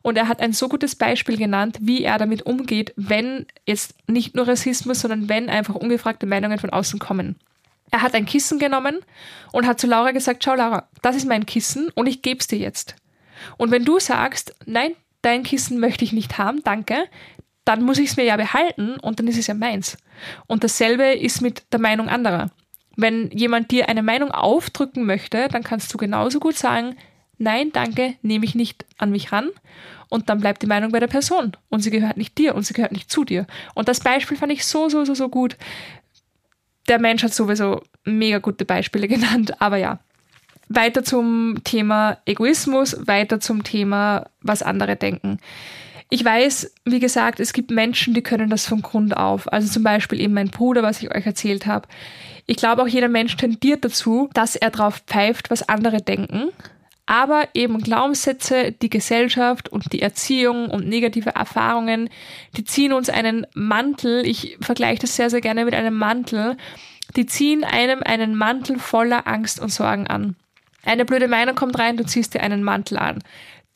und 0.02 0.16
er 0.16 0.28
hat 0.28 0.40
ein 0.40 0.52
so 0.52 0.68
gutes 0.68 0.94
Beispiel 0.94 1.36
genannt, 1.36 1.78
wie 1.80 2.02
er 2.02 2.18
damit 2.18 2.46
umgeht, 2.46 2.92
wenn 2.96 3.46
jetzt 3.66 3.94
nicht 4.08 4.34
nur 4.34 4.48
Rassismus, 4.48 5.00
sondern 5.00 5.28
wenn 5.28 5.48
einfach 5.48 5.74
ungefragte 5.74 6.26
Meinungen 6.26 6.58
von 6.58 6.70
außen 6.70 6.98
kommen. 6.98 7.36
Er 7.90 8.02
hat 8.02 8.14
ein 8.14 8.26
Kissen 8.26 8.58
genommen 8.58 8.98
und 9.52 9.66
hat 9.66 9.80
zu 9.80 9.86
Laura 9.86 10.10
gesagt, 10.10 10.44
schau 10.44 10.54
Laura, 10.54 10.88
das 11.02 11.16
ist 11.16 11.26
mein 11.26 11.46
Kissen 11.46 11.90
und 11.94 12.06
ich 12.06 12.22
gebe 12.22 12.40
es 12.40 12.46
dir 12.46 12.58
jetzt. 12.58 12.96
Und 13.56 13.70
wenn 13.70 13.84
du 13.84 13.98
sagst, 13.98 14.54
nein, 14.66 14.92
dein 15.22 15.42
Kissen 15.42 15.78
möchte 15.78 16.04
ich 16.04 16.12
nicht 16.12 16.38
haben, 16.38 16.62
danke, 16.62 17.08
dann 17.64 17.82
muss 17.82 17.98
ich 17.98 18.10
es 18.10 18.16
mir 18.16 18.24
ja 18.24 18.36
behalten 18.36 18.96
und 19.00 19.18
dann 19.18 19.28
ist 19.28 19.38
es 19.38 19.48
ja 19.48 19.54
meins. 19.54 19.98
Und 20.46 20.64
dasselbe 20.64 21.12
ist 21.12 21.42
mit 21.42 21.64
der 21.72 21.80
Meinung 21.80 22.08
anderer. 22.08 22.50
Wenn 22.96 23.30
jemand 23.30 23.70
dir 23.70 23.88
eine 23.88 24.02
Meinung 24.02 24.30
aufdrücken 24.30 25.04
möchte, 25.04 25.48
dann 25.48 25.62
kannst 25.62 25.92
du 25.92 25.98
genauso 25.98 26.40
gut 26.40 26.56
sagen, 26.56 26.96
nein, 27.38 27.70
danke, 27.72 28.14
nehme 28.22 28.44
ich 28.44 28.54
nicht 28.54 28.86
an 28.98 29.10
mich 29.10 29.32
ran. 29.32 29.50
Und 30.08 30.30
dann 30.30 30.40
bleibt 30.40 30.62
die 30.62 30.68
Meinung 30.68 30.92
bei 30.92 31.00
der 31.00 31.08
Person. 31.08 31.52
Und 31.68 31.80
sie 31.80 31.90
gehört 31.90 32.16
nicht 32.16 32.38
dir 32.38 32.54
und 32.54 32.62
sie 32.62 32.72
gehört 32.72 32.92
nicht 32.92 33.10
zu 33.10 33.24
dir. 33.24 33.46
Und 33.74 33.88
das 33.88 34.00
Beispiel 34.00 34.36
fand 34.36 34.52
ich 34.52 34.64
so, 34.64 34.88
so, 34.88 35.04
so, 35.04 35.14
so 35.14 35.28
gut, 35.28 35.56
der 36.88 37.00
Mensch 37.00 37.22
hat 37.22 37.34
sowieso 37.34 37.82
mega 38.04 38.38
gute 38.38 38.64
Beispiele 38.64 39.08
genannt, 39.08 39.60
aber 39.60 39.76
ja. 39.76 39.98
Weiter 40.68 41.04
zum 41.04 41.58
Thema 41.62 42.18
Egoismus, 42.26 42.96
weiter 43.06 43.38
zum 43.38 43.62
Thema, 43.62 44.26
was 44.40 44.62
andere 44.62 44.96
denken. 44.96 45.38
Ich 46.10 46.24
weiß, 46.24 46.72
wie 46.84 46.98
gesagt, 46.98 47.38
es 47.38 47.52
gibt 47.52 47.70
Menschen, 47.70 48.14
die 48.14 48.22
können 48.22 48.50
das 48.50 48.66
von 48.66 48.82
Grund 48.82 49.16
auf. 49.16 49.52
Also 49.52 49.68
zum 49.68 49.84
Beispiel 49.84 50.20
eben 50.20 50.34
mein 50.34 50.50
Bruder, 50.50 50.82
was 50.82 51.02
ich 51.02 51.14
euch 51.14 51.24
erzählt 51.24 51.66
habe. 51.66 51.88
Ich 52.46 52.56
glaube, 52.56 52.82
auch 52.82 52.88
jeder 52.88 53.08
Mensch 53.08 53.36
tendiert 53.36 53.84
dazu, 53.84 54.28
dass 54.34 54.56
er 54.56 54.70
drauf 54.70 55.02
pfeift, 55.06 55.50
was 55.50 55.68
andere 55.68 56.02
denken 56.02 56.50
aber 57.06 57.48
eben 57.54 57.78
Glaubenssätze, 57.78 58.72
die 58.72 58.90
Gesellschaft 58.90 59.68
und 59.68 59.92
die 59.92 60.02
Erziehung 60.02 60.68
und 60.68 60.88
negative 60.88 61.30
Erfahrungen, 61.30 62.10
die 62.56 62.64
ziehen 62.64 62.92
uns 62.92 63.08
einen 63.08 63.46
Mantel, 63.54 64.26
ich 64.26 64.58
vergleiche 64.60 65.02
das 65.02 65.16
sehr, 65.16 65.30
sehr 65.30 65.40
gerne 65.40 65.64
mit 65.64 65.74
einem 65.74 65.96
Mantel, 65.96 66.56
die 67.14 67.26
ziehen 67.26 67.64
einem 67.64 68.02
einen 68.02 68.34
Mantel 68.34 68.78
voller 68.78 69.26
Angst 69.28 69.60
und 69.60 69.70
Sorgen 69.70 70.08
an. 70.08 70.34
Eine 70.84 71.04
blöde 71.04 71.28
Meinung 71.28 71.54
kommt 71.54 71.78
rein, 71.78 71.96
du 71.96 72.04
ziehst 72.04 72.34
dir 72.34 72.42
einen 72.42 72.62
Mantel 72.62 72.98
an. 72.98 73.20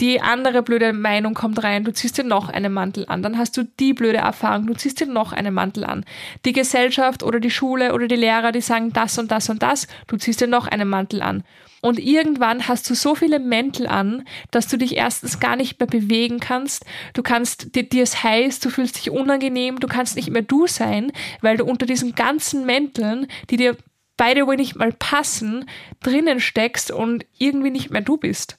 Die 0.01 0.21
andere 0.21 0.63
blöde 0.63 0.93
Meinung 0.93 1.35
kommt 1.35 1.63
rein, 1.63 1.85
du 1.85 1.93
ziehst 1.93 2.17
dir 2.17 2.25
noch 2.25 2.49
einen 2.49 2.73
Mantel 2.73 3.05
an. 3.07 3.23
Dann 3.23 3.37
hast 3.37 3.57
du 3.57 3.65
die 3.79 3.93
blöde 3.93 4.19
Erfahrung, 4.19 4.67
du 4.67 4.75
ziehst 4.75 5.01
dir 5.01 5.07
noch 5.07 5.33
einen 5.33 5.53
Mantel 5.53 5.85
an. 5.85 6.05
Die 6.47 6.53
Gesellschaft 6.53 7.23
oder 7.23 7.39
die 7.39 7.51
Schule 7.51 7.93
oder 7.93 8.09
die 8.09 8.17
Lehrer, 8.17 8.51
die 8.51 8.63
sagen 8.63 8.93
das 8.93 9.19
und 9.19 9.31
das 9.31 9.51
und 9.51 9.63
das, 9.63 9.87
du 10.07 10.17
ziehst 10.17 10.41
dir 10.41 10.47
noch 10.47 10.67
einen 10.67 10.89
Mantel 10.89 11.21
an. 11.21 11.45
Und 11.81 11.99
irgendwann 11.99 12.69
hast 12.69 12.89
du 12.91 12.95
so 12.95 13.15
viele 13.15 13.39
Mäntel 13.39 13.87
an, 13.87 14.27
dass 14.51 14.67
du 14.67 14.77
dich 14.77 14.97
erstens 14.97 15.41
gar 15.41 15.57
nicht 15.57 15.81
mehr 15.81 15.87
bewegen 15.87 16.39
kannst. 16.39 16.85
Du 17.15 17.23
kannst, 17.23 17.75
dir, 17.75 17.85
dir 17.85 18.03
ist 18.03 18.23
heiß, 18.23 18.61
du 18.61 18.71
fühlst 18.71 18.99
dich 18.99 19.11
unangenehm, 19.11 19.81
du 19.81 19.89
kannst 19.89 20.17
nicht 20.17 20.31
mehr 20.31 20.43
du 20.43 20.67
sein, 20.67 21.11
weil 21.41 21.57
du 21.57 21.65
unter 21.65 21.87
diesen 21.87 22.15
ganzen 22.15 22.67
Mänteln, 22.67 23.29
die 23.49 23.57
dir 23.57 23.77
beide 24.19 24.47
wohl 24.47 24.57
nicht 24.57 24.77
mal 24.77 24.93
passen, 24.93 25.65
drinnen 26.03 26.41
steckst 26.41 26.91
und 26.91 27.25
irgendwie 27.39 27.71
nicht 27.71 27.91
mehr 27.91 28.03
du 28.03 28.19
bist. 28.19 28.57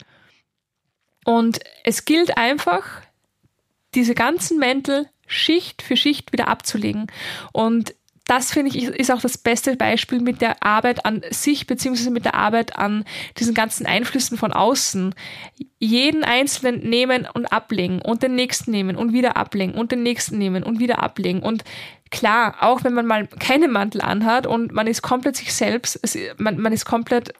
Und 1.24 1.60
es 1.84 2.06
gilt 2.06 2.38
einfach, 2.38 3.02
diese 3.94 4.16
ganzen 4.16 4.58
Mäntel 4.58 5.08
Schicht 5.28 5.82
für 5.82 5.96
Schicht 5.96 6.34
wieder 6.34 6.48
abzulegen. 6.48 7.08
Und 7.54 7.96
das 8.32 8.54
finde 8.54 8.78
ich 8.78 8.86
ist 8.86 9.12
auch 9.12 9.20
das 9.20 9.38
beste 9.38 9.76
Beispiel 9.76 10.22
mit 10.22 10.40
der 10.40 10.64
Arbeit 10.64 11.06
an 11.06 11.22
sich 11.32 11.68
beziehungsweise 11.68 12.12
mit 12.12 12.24
der 12.24 12.34
Arbeit 12.34 12.78
an 12.78 13.04
diesen 13.38 13.54
ganzen 13.54 13.86
Einflüssen 13.86 14.38
von 14.38 14.54
außen. 14.54 15.14
Jeden 15.80 16.24
einzelnen 16.24 16.90
nehmen 16.90 17.28
und 17.34 17.48
ablegen 17.52 18.02
und 18.02 18.24
den 18.24 18.36
nächsten 18.36 18.72
nehmen 18.72 18.96
und 18.96 19.12
wieder 19.12 19.36
ablegen 19.36 19.74
und 19.74 19.92
den 19.92 20.02
nächsten 20.04 20.38
nehmen 20.38 20.64
und 20.64 20.80
wieder 20.80 21.04
ablegen. 21.04 21.44
Und 21.44 21.66
klar, 22.10 22.56
auch 22.62 22.86
wenn 22.86 22.94
man 22.94 23.06
mal 23.06 23.28
keinen 23.28 23.70
Mantel 23.70 24.00
anhat 24.00 24.48
und 24.48 24.72
man 24.72 24.88
ist 24.88 25.02
komplett 25.02 25.36
sich 25.36 25.54
selbst, 25.54 26.00
man, 26.40 26.58
man 26.58 26.72
ist 26.72 26.86
komplett 26.86 27.34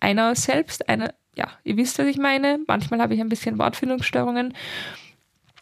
einer 0.00 0.34
selbst, 0.34 0.88
eine, 0.88 1.14
ja, 1.36 1.46
ihr 1.62 1.76
wisst, 1.76 2.00
was 2.00 2.08
ich 2.08 2.18
meine. 2.18 2.58
Manchmal 2.66 3.00
habe 3.00 3.14
ich 3.14 3.20
ein 3.20 3.28
bisschen 3.28 3.60
Wortfindungsstörungen. 3.60 4.52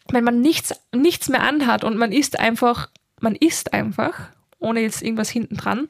Wenn 0.09 0.25
man 0.25 0.41
nichts, 0.41 0.73
nichts 0.95 1.29
mehr 1.29 1.43
anhat 1.43 1.85
und 1.85 1.99
man 1.99 2.11
ist 2.11 2.41
einfach, 2.41 2.89
man 3.21 3.35
ist 3.35 3.75
einfach 3.75 4.31
ohne 4.62 4.81
jetzt 4.81 5.03
irgendwas 5.03 5.31
hinten 5.31 5.57
dran. 5.57 5.88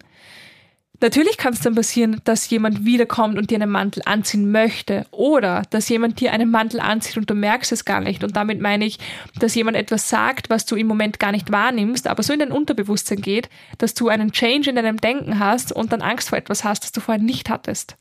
Natürlich 1.02 1.36
kann 1.36 1.52
es 1.52 1.60
dann 1.60 1.74
passieren, 1.74 2.20
dass 2.22 2.48
jemand 2.48 2.84
wiederkommt 2.84 3.36
und 3.36 3.50
dir 3.50 3.56
einen 3.56 3.70
Mantel 3.70 4.02
anziehen 4.06 4.52
möchte 4.52 5.04
oder 5.10 5.62
dass 5.70 5.88
jemand 5.88 6.20
dir 6.20 6.32
einen 6.32 6.48
Mantel 6.48 6.78
anzieht 6.78 7.16
und 7.16 7.28
du 7.28 7.34
merkst 7.34 7.72
es 7.72 7.84
gar 7.84 8.00
nicht. 8.00 8.22
Und 8.22 8.36
damit 8.36 8.60
meine 8.60 8.84
ich, 8.84 9.00
dass 9.40 9.56
jemand 9.56 9.76
etwas 9.76 10.08
sagt, 10.08 10.48
was 10.48 10.64
du 10.64 10.76
im 10.76 10.86
Moment 10.86 11.18
gar 11.18 11.32
nicht 11.32 11.50
wahrnimmst, 11.50 12.06
aber 12.06 12.22
so 12.22 12.32
in 12.32 12.38
dein 12.38 12.52
Unterbewusstsein 12.52 13.20
geht, 13.20 13.50
dass 13.78 13.94
du 13.94 14.10
einen 14.10 14.30
Change 14.30 14.70
in 14.70 14.76
deinem 14.76 14.98
Denken 14.98 15.40
hast 15.40 15.72
und 15.72 15.92
dann 15.92 16.02
Angst 16.02 16.28
vor 16.28 16.38
etwas 16.38 16.62
hast, 16.62 16.84
das 16.84 16.92
du 16.92 17.00
vorher 17.00 17.22
nicht 17.22 17.50
hattest. 17.50 17.96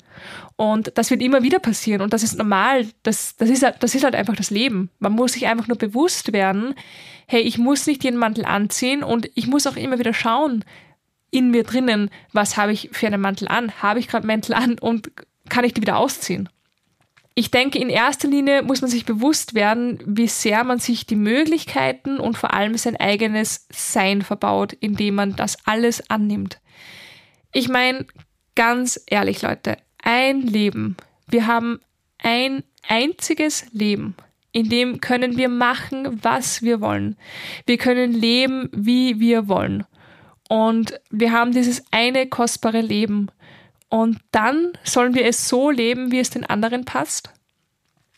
Und 0.55 0.91
das 0.95 1.09
wird 1.09 1.23
immer 1.23 1.41
wieder 1.41 1.57
passieren 1.57 2.01
und 2.01 2.13
das 2.13 2.21
ist 2.21 2.37
normal. 2.37 2.85
Das, 3.01 3.35
das, 3.35 3.49
ist, 3.49 3.65
das 3.79 3.95
ist 3.95 4.03
halt 4.03 4.13
einfach 4.13 4.35
das 4.35 4.51
Leben. 4.51 4.91
Man 4.99 5.13
muss 5.13 5.33
sich 5.33 5.47
einfach 5.47 5.67
nur 5.67 5.77
bewusst 5.77 6.33
werden, 6.33 6.75
hey, 7.25 7.41
ich 7.41 7.57
muss 7.57 7.87
nicht 7.87 8.03
den 8.03 8.15
Mantel 8.15 8.45
anziehen 8.45 9.03
und 9.03 9.27
ich 9.33 9.47
muss 9.47 9.65
auch 9.65 9.75
immer 9.75 9.97
wieder 9.97 10.13
schauen, 10.13 10.63
in 11.31 11.49
mir 11.49 11.63
drinnen, 11.63 12.09
was 12.33 12.57
habe 12.57 12.73
ich 12.73 12.89
für 12.91 13.07
einen 13.07 13.21
Mantel 13.21 13.47
an? 13.47 13.81
Habe 13.81 13.99
ich 13.99 14.07
gerade 14.07 14.27
Mäntel 14.27 14.53
an 14.53 14.77
und 14.77 15.11
kann 15.49 15.65
ich 15.65 15.73
die 15.73 15.81
wieder 15.81 15.97
ausziehen? 15.97 16.49
Ich 17.33 17.49
denke, 17.49 17.79
in 17.79 17.89
erster 17.89 18.27
Linie 18.27 18.61
muss 18.61 18.81
man 18.81 18.89
sich 18.89 19.05
bewusst 19.05 19.53
werden, 19.53 19.99
wie 20.05 20.27
sehr 20.27 20.65
man 20.65 20.79
sich 20.79 21.05
die 21.05 21.15
Möglichkeiten 21.15 22.19
und 22.19 22.37
vor 22.37 22.53
allem 22.53 22.77
sein 22.77 22.97
eigenes 22.97 23.67
Sein 23.71 24.21
verbaut, 24.21 24.73
indem 24.73 25.15
man 25.15 25.35
das 25.37 25.57
alles 25.65 26.09
annimmt. 26.09 26.59
Ich 27.53 27.69
meine, 27.69 28.05
ganz 28.55 29.01
ehrlich, 29.07 29.41
Leute, 29.41 29.77
ein 30.03 30.41
Leben. 30.41 30.97
Wir 31.27 31.47
haben 31.47 31.79
ein 32.17 32.63
einziges 32.87 33.65
Leben. 33.71 34.15
In 34.51 34.67
dem 34.67 34.99
können 34.99 35.37
wir 35.37 35.47
machen, 35.47 36.19
was 36.23 36.61
wir 36.61 36.81
wollen. 36.81 37.15
Wir 37.65 37.77
können 37.77 38.11
leben, 38.11 38.69
wie 38.73 39.21
wir 39.21 39.47
wollen. 39.47 39.85
Und 40.51 40.99
wir 41.09 41.31
haben 41.31 41.53
dieses 41.53 41.81
eine 41.91 42.27
kostbare 42.27 42.81
Leben. 42.81 43.29
Und 43.87 44.19
dann 44.33 44.73
sollen 44.83 45.15
wir 45.15 45.25
es 45.25 45.47
so 45.47 45.69
leben, 45.69 46.11
wie 46.11 46.19
es 46.19 46.29
den 46.29 46.43
anderen 46.43 46.83
passt. 46.83 47.31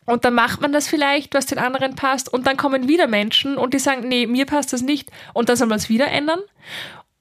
Und 0.07 0.25
dann 0.25 0.33
macht 0.33 0.59
man 0.59 0.73
das 0.73 0.87
vielleicht, 0.87 1.35
was 1.35 1.45
den 1.45 1.59
anderen 1.59 1.93
passt. 1.93 2.33
Und 2.33 2.47
dann 2.47 2.57
kommen 2.57 2.87
wieder 2.87 3.05
Menschen 3.05 3.55
und 3.55 3.75
die 3.75 3.79
sagen, 3.79 4.07
nee, 4.07 4.25
mir 4.25 4.47
passt 4.47 4.73
das 4.73 4.81
nicht. 4.81 5.11
Und 5.35 5.47
dann 5.47 5.57
soll 5.57 5.67
man 5.67 5.77
es 5.77 5.89
wieder 5.89 6.07
ändern. 6.07 6.39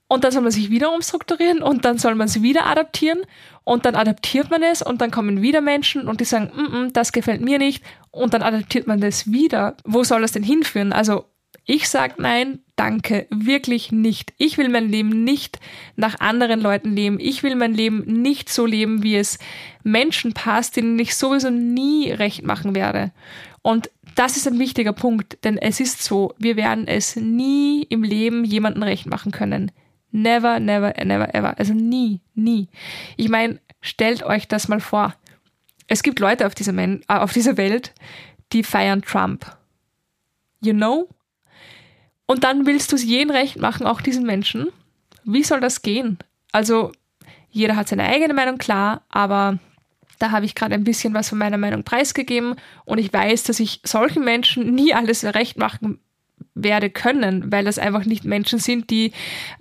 Und 0.09 0.25
dann 0.25 0.33
soll 0.33 0.41
man 0.41 0.51
sich 0.51 0.71
wieder 0.71 0.91
umstrukturieren 0.95 1.63
und 1.63 1.85
dann 1.85 1.99
soll 1.99 2.15
man 2.15 2.29
es 2.29 2.41
wieder 2.41 2.65
adaptieren. 2.65 3.21
Und 3.65 3.85
dann 3.85 3.97
adaptiert 3.97 4.51
man 4.51 4.63
es 4.63 4.81
und 4.81 5.03
dann 5.03 5.11
kommen 5.11 5.43
wieder 5.43 5.61
Menschen 5.61 6.09
und 6.09 6.23
die 6.23 6.25
sagen, 6.25 6.51
mm 6.55 6.75
-mm, 6.75 6.93
das 6.95 7.13
gefällt 7.13 7.43
mir 7.43 7.59
nicht. 7.59 7.85
Und 8.11 8.33
dann 8.33 8.41
adaptiert 8.41 8.87
man 8.87 9.03
das 9.03 9.31
wieder. 9.31 9.77
Wo 9.85 10.05
soll 10.05 10.23
das 10.23 10.33
denn 10.33 10.43
hinführen? 10.43 10.95
Also 10.95 11.27
ich 11.65 11.89
sage 11.89 12.15
nein, 12.19 12.61
danke, 12.77 13.27
wirklich 13.31 13.93
nicht. 13.93 14.33
Ich 14.37 14.59
will 14.59 14.69
mein 14.69 14.89
Leben 14.89 15.25
nicht 15.25 15.61
nach 15.97 16.19
anderen 16.19 16.61
Leuten 16.61 16.95
leben. 16.95 17.19
Ich 17.21 17.43
will 17.43 17.55
mein 17.55 17.75
Leben 17.75 18.23
nicht 18.23 18.49
so 18.49 18.67
leben, 18.67 19.03
wie 19.03 19.17
es 19.17 19.39
Menschen 19.85 20.33
passt, 20.33 20.77
denen 20.77 20.99
ich 20.99 21.15
sowieso 21.15 21.51
nie 21.51 22.11
recht 22.11 22.43
machen 22.45 22.75
werde. 22.75 23.13
Und 23.63 23.91
das 24.17 24.37
ist 24.37 24.49
ein 24.49 24.59
wichtiger 24.59 24.93
Punkt, 24.93 25.39
denn 25.45 25.57
es 25.57 25.79
ist 25.79 26.03
so, 26.03 26.35
wir 26.37 26.57
werden 26.57 26.89
es 26.89 27.17
nie 27.17 27.85
im 27.85 28.03
Leben 28.03 28.45
jemanden 28.45 28.83
recht 28.83 29.07
machen 29.07 29.31
können. 29.31 29.71
Never, 30.11 30.61
never, 30.61 30.93
never, 31.05 31.35
ever. 31.35 31.59
Also 31.59 31.73
nie, 31.73 32.21
nie. 32.35 32.69
Ich 33.17 33.29
meine, 33.29 33.61
stellt 33.81 34.25
euch 34.25 34.49
das 34.49 34.69
mal 34.69 34.81
vor. 34.81 35.15
Es 35.87 36.03
gibt 36.03 36.19
Leute 36.19 36.47
auf 36.47 36.55
dieser, 36.55 36.73
Men 36.73 37.03
äh, 37.09 37.15
auf 37.15 37.33
dieser 37.33 37.57
Welt, 37.57 37.95
die 38.53 38.63
feiern 38.63 39.03
Trump. 39.03 39.57
You 40.61 40.73
know? 40.73 41.09
Und 42.27 42.45
dann 42.45 42.67
willst 42.67 42.93
du 42.93 42.97
es 42.97 43.05
jeden 43.05 43.31
recht 43.31 43.59
machen, 43.59 43.87
auch 43.87 44.01
diesen 44.01 44.25
Menschen. 44.25 44.69
Wie 45.25 45.43
soll 45.43 45.61
das 45.61 45.83
gehen? 45.83 46.19
Also, 46.53 46.93
jeder 47.51 47.77
hat 47.77 47.89
seine 47.89 48.05
eigene 48.05 48.35
Meinung, 48.35 48.59
klar, 48.59 49.03
aber 49.09 49.59
da 50.19 50.31
habe 50.31 50.47
ich 50.47 50.55
gerade 50.55 50.75
ein 50.75 50.85
bisschen 50.85 51.15
was 51.15 51.29
von 51.29 51.39
meiner 51.39 51.59
Meinung 51.59 51.83
preisgegeben 51.83 52.55
und 52.85 52.99
ich 52.99 53.13
weiß, 53.13 53.43
dass 53.43 53.61
ich 53.61 53.81
solchen 53.85 54.25
Menschen 54.25 54.75
nie 54.75 54.95
alles 54.95 55.25
recht 55.25 55.59
machen 55.59 55.99
werde 56.55 56.91
können, 56.91 57.51
weil 57.51 57.65
das 57.65 57.79
einfach 57.79 58.05
nicht 58.05 58.25
Menschen 58.25 58.59
sind, 58.59 58.91
die, 58.91 59.13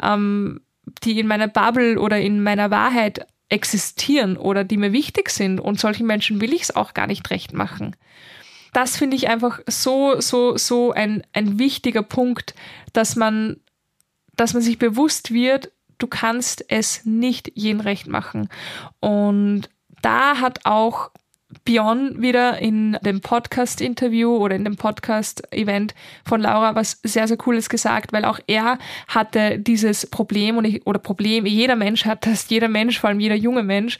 ähm, 0.01 0.61
die 1.03 1.19
in 1.19 1.27
meiner 1.27 1.47
Bubble 1.47 1.99
oder 1.99 2.19
in 2.19 2.43
meiner 2.43 2.69
Wahrheit 2.69 3.25
existieren 3.49 4.37
oder 4.37 4.63
die 4.63 4.77
mir 4.77 4.93
wichtig 4.93 5.29
sind. 5.29 5.59
Und 5.59 5.79
solchen 5.79 6.07
Menschen 6.07 6.41
will 6.41 6.53
ich 6.53 6.63
es 6.63 6.75
auch 6.75 6.93
gar 6.93 7.07
nicht 7.07 7.29
recht 7.31 7.53
machen 7.53 7.95
das 8.73 8.97
finde 8.97 9.17
ich 9.17 9.27
einfach 9.27 9.59
so, 9.67 10.19
so, 10.21 10.57
so 10.57 10.91
ein, 10.91 11.23
ein 11.33 11.59
wichtiger 11.59 12.03
Punkt, 12.03 12.55
dass 12.93 13.15
man, 13.15 13.57
dass 14.35 14.53
man 14.53 14.63
sich 14.63 14.79
bewusst 14.79 15.31
wird, 15.31 15.71
du 15.97 16.07
kannst 16.07 16.65
es 16.69 17.05
nicht 17.05 17.51
jeden 17.55 17.81
recht 17.81 18.07
machen. 18.07 18.49
Und 18.99 19.69
da 20.01 20.39
hat 20.39 20.65
auch 20.65 21.11
Björn 21.65 22.21
wieder 22.21 22.59
in 22.59 22.97
dem 23.01 23.21
Podcast-Interview 23.21 24.35
oder 24.37 24.55
in 24.55 24.63
dem 24.63 24.77
Podcast-Event 24.77 25.93
von 26.23 26.41
Laura 26.41 26.75
was 26.75 26.99
sehr, 27.03 27.27
sehr 27.27 27.37
Cooles 27.37 27.69
gesagt, 27.69 28.13
weil 28.13 28.25
auch 28.25 28.39
er 28.47 28.77
hatte 29.07 29.59
dieses 29.59 30.09
Problem 30.09 30.57
und 30.57 30.65
ich, 30.65 30.87
oder 30.87 30.99
Problem, 30.99 31.45
jeder 31.45 31.75
Mensch 31.75 32.05
hat 32.05 32.25
das, 32.25 32.49
jeder 32.49 32.69
Mensch, 32.69 32.99
vor 32.99 33.09
allem 33.09 33.19
jeder 33.19 33.35
junge 33.35 33.63
Mensch, 33.63 33.99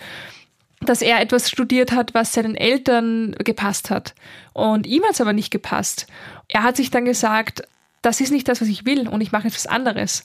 dass 0.82 1.02
er 1.02 1.22
etwas 1.22 1.50
studiert 1.50 1.92
hat, 1.92 2.14
was 2.14 2.34
seinen 2.34 2.56
Eltern 2.56 3.36
gepasst 3.44 3.90
hat. 3.90 4.16
Und 4.54 4.88
ihm 4.88 5.04
hat 5.04 5.12
es 5.12 5.22
aber 5.22 5.34
nicht 5.34 5.52
gepasst. 5.52 6.08
Er 6.48 6.64
hat 6.64 6.76
sich 6.76 6.90
dann 6.90 7.06
gesagt, 7.06 7.62
das 8.02 8.20
ist 8.20 8.32
nicht 8.32 8.48
das, 8.48 8.62
was 8.62 8.68
ich 8.68 8.86
will 8.86 9.08
und 9.08 9.22
ich 9.22 9.32
mache 9.32 9.48
etwas 9.48 9.68
anderes. 9.68 10.24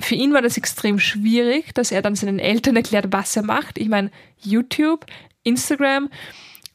Für 0.00 0.16
ihn 0.16 0.32
war 0.32 0.42
das 0.42 0.56
extrem 0.56 0.98
schwierig, 0.98 1.72
dass 1.74 1.92
er 1.92 2.02
dann 2.02 2.16
seinen 2.16 2.40
Eltern 2.40 2.74
erklärt, 2.74 3.06
was 3.10 3.36
er 3.36 3.44
macht. 3.44 3.78
Ich 3.78 3.88
meine, 3.88 4.10
YouTube, 4.40 5.06
Instagram, 5.44 6.10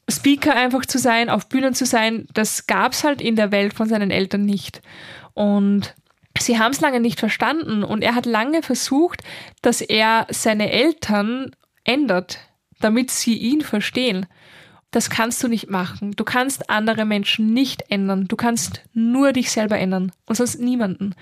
Speaker 0.10 0.55
einfach 0.55 0.86
zu 0.86 0.97
sein, 0.97 1.29
auf 1.29 1.47
Bühnen 1.49 1.73
zu 1.73 1.86
sein, 1.86 2.25
das 2.34 2.67
gab 2.67 2.93
es 2.93 3.03
halt 3.03 3.21
in 3.21 3.36
der 3.36 3.51
Welt 3.51 3.73
von 3.73 3.89
seinen 3.89 4.12
Eltern 4.12 4.45
nicht. 4.45 4.82
Und 5.34 5.93
sie 6.39 6.58
haben 6.58 6.71
es 6.71 6.79
lange 6.79 7.01
nicht 7.01 7.19
verstanden 7.19 7.84
und 7.84 8.01
er 8.01 8.15
hat 8.15 8.25
lange 8.25 8.63
versucht, 8.63 9.21
dass 9.62 9.82
er 9.82 10.25
seine 10.29 10.71
Eltern 10.71 11.51
ändert 11.84 12.39
damit 12.79 13.11
sie 13.11 13.37
ihn 13.37 13.61
verstehen. 13.61 14.25
Das 14.91 15.09
kannst 15.09 15.43
du 15.43 15.47
nicht 15.47 15.69
machen. 15.69 16.11
Du 16.15 16.23
kannst 16.23 16.69
andere 16.69 17.05
Menschen 17.05 17.53
nicht 17.53 17.83
ändern. 17.89 18.27
Du 18.27 18.35
kannst 18.35 18.81
nur 18.93 19.33
dich 19.33 19.51
selber 19.51 19.77
ändern 19.77 20.11
und 20.25 20.35
sonst 20.35 20.59
niemanden. 20.59 21.13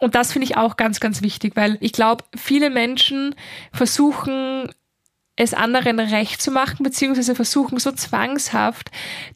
Und 0.00 0.14
das 0.14 0.32
finde 0.32 0.44
ich 0.44 0.56
auch 0.56 0.76
ganz, 0.76 1.00
ganz 1.00 1.22
wichtig, 1.22 1.56
weil 1.56 1.78
ich 1.80 1.92
glaube, 1.92 2.24
viele 2.36 2.70
Menschen 2.70 3.34
versuchen, 3.72 4.70
es 5.36 5.54
anderen 5.54 6.00
recht 6.00 6.42
zu 6.42 6.50
machen, 6.50 6.82
beziehungsweise 6.82 7.34
versuchen 7.34 7.78
so 7.78 7.92
zwangshaft, 7.92 8.90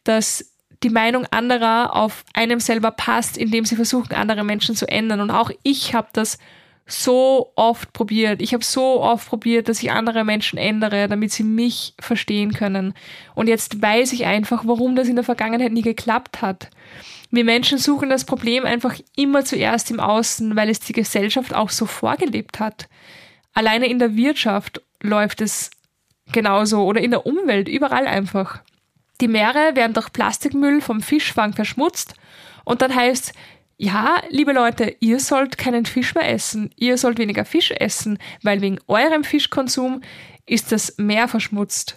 dass 0.05 0.53
die 0.83 0.91
Meinung 0.91 1.27
anderer 1.31 1.97
auf 1.97 2.25
einem 2.35 2.61
selber 2.61 2.91
passt, 2.91 3.39
indem 3.39 3.65
sie 3.65 3.77
versuchen, 3.77 4.15
andere 4.15 4.45
Menschen 4.45 4.77
zu 4.77 4.87
ändern. 4.87 5.21
Und 5.21 5.31
auch 5.31 5.51
ich 5.63 5.95
habe 5.95 6.09
das 6.13 6.39
so 6.87 7.53
oft 7.57 7.93
probiert. 7.93 8.43
Ich 8.43 8.53
habe 8.53 8.65
so 8.65 9.01
oft 9.03 9.29
probiert, 9.29 9.69
dass 9.69 9.83
ich 9.83 9.91
andere 9.91 10.25
Menschen 10.25 10.59
ändere, 10.59 11.09
damit 11.09 11.33
sie 11.33 11.43
mich 11.43 11.95
verstehen 11.99 12.53
können. 12.53 12.95
Und 13.35 13.49
jetzt 13.49 13.81
weiß 13.81 14.13
ich 14.13 14.27
einfach, 14.27 14.65
warum 14.67 14.95
das 14.95 15.09
in 15.09 15.17
der 15.17 15.25
Vergangenheit 15.25 15.73
nie 15.73 15.83
geklappt 15.83 16.43
hat. 16.43 16.69
Wir 17.31 17.45
Menschen 17.45 17.79
suchen 17.79 18.11
das 18.11 18.25
Problem 18.25 18.65
einfach 18.65 18.95
immer 19.17 19.45
zuerst 19.45 19.91
im 19.91 19.99
Außen, 19.99 20.55
weil 20.57 20.69
es 20.69 20.81
die 20.81 20.93
Gesellschaft 20.93 21.55
auch 21.55 21.71
so 21.71 21.87
vorgelebt 21.87 22.61
hat. 22.61 22.87
Alleine 23.55 23.87
in 23.89 23.99
der 23.99 24.15
Wirtschaft 24.15 24.83
läuft 25.01 25.41
es 25.41 25.71
genauso 26.33 26.85
oder 26.85 27.01
in 27.01 27.11
der 27.11 27.27
Umwelt, 27.27 27.69
überall 27.69 28.07
einfach. 28.07 28.61
Die 29.21 29.29
Meere 29.29 29.75
werden 29.75 29.95
durch 29.95 30.13
Plastikmüll 30.13 30.81
vom 30.81 31.01
Fischfang 31.01 31.55
verschmutzt 31.55 32.15
und 32.65 32.83
dann 32.83 32.95
heißt, 32.95 33.33
ja, 33.77 34.23
liebe 34.29 34.53
Leute, 34.53 34.97
ihr 35.01 35.19
sollt 35.21 35.59
keinen 35.59 35.85
Fisch 35.85 36.15
mehr 36.15 36.29
essen, 36.29 36.71
ihr 36.77 36.97
sollt 36.97 37.19
weniger 37.19 37.45
Fisch 37.45 37.73
essen, 37.73 38.19
weil 38.43 38.61
wegen 38.61 38.79
eurem 38.87 39.25
Fischkonsum 39.25 40.03
ist 40.47 40.73
das 40.73 40.97
Meer 40.99 41.29
verschmutzt. 41.29 41.97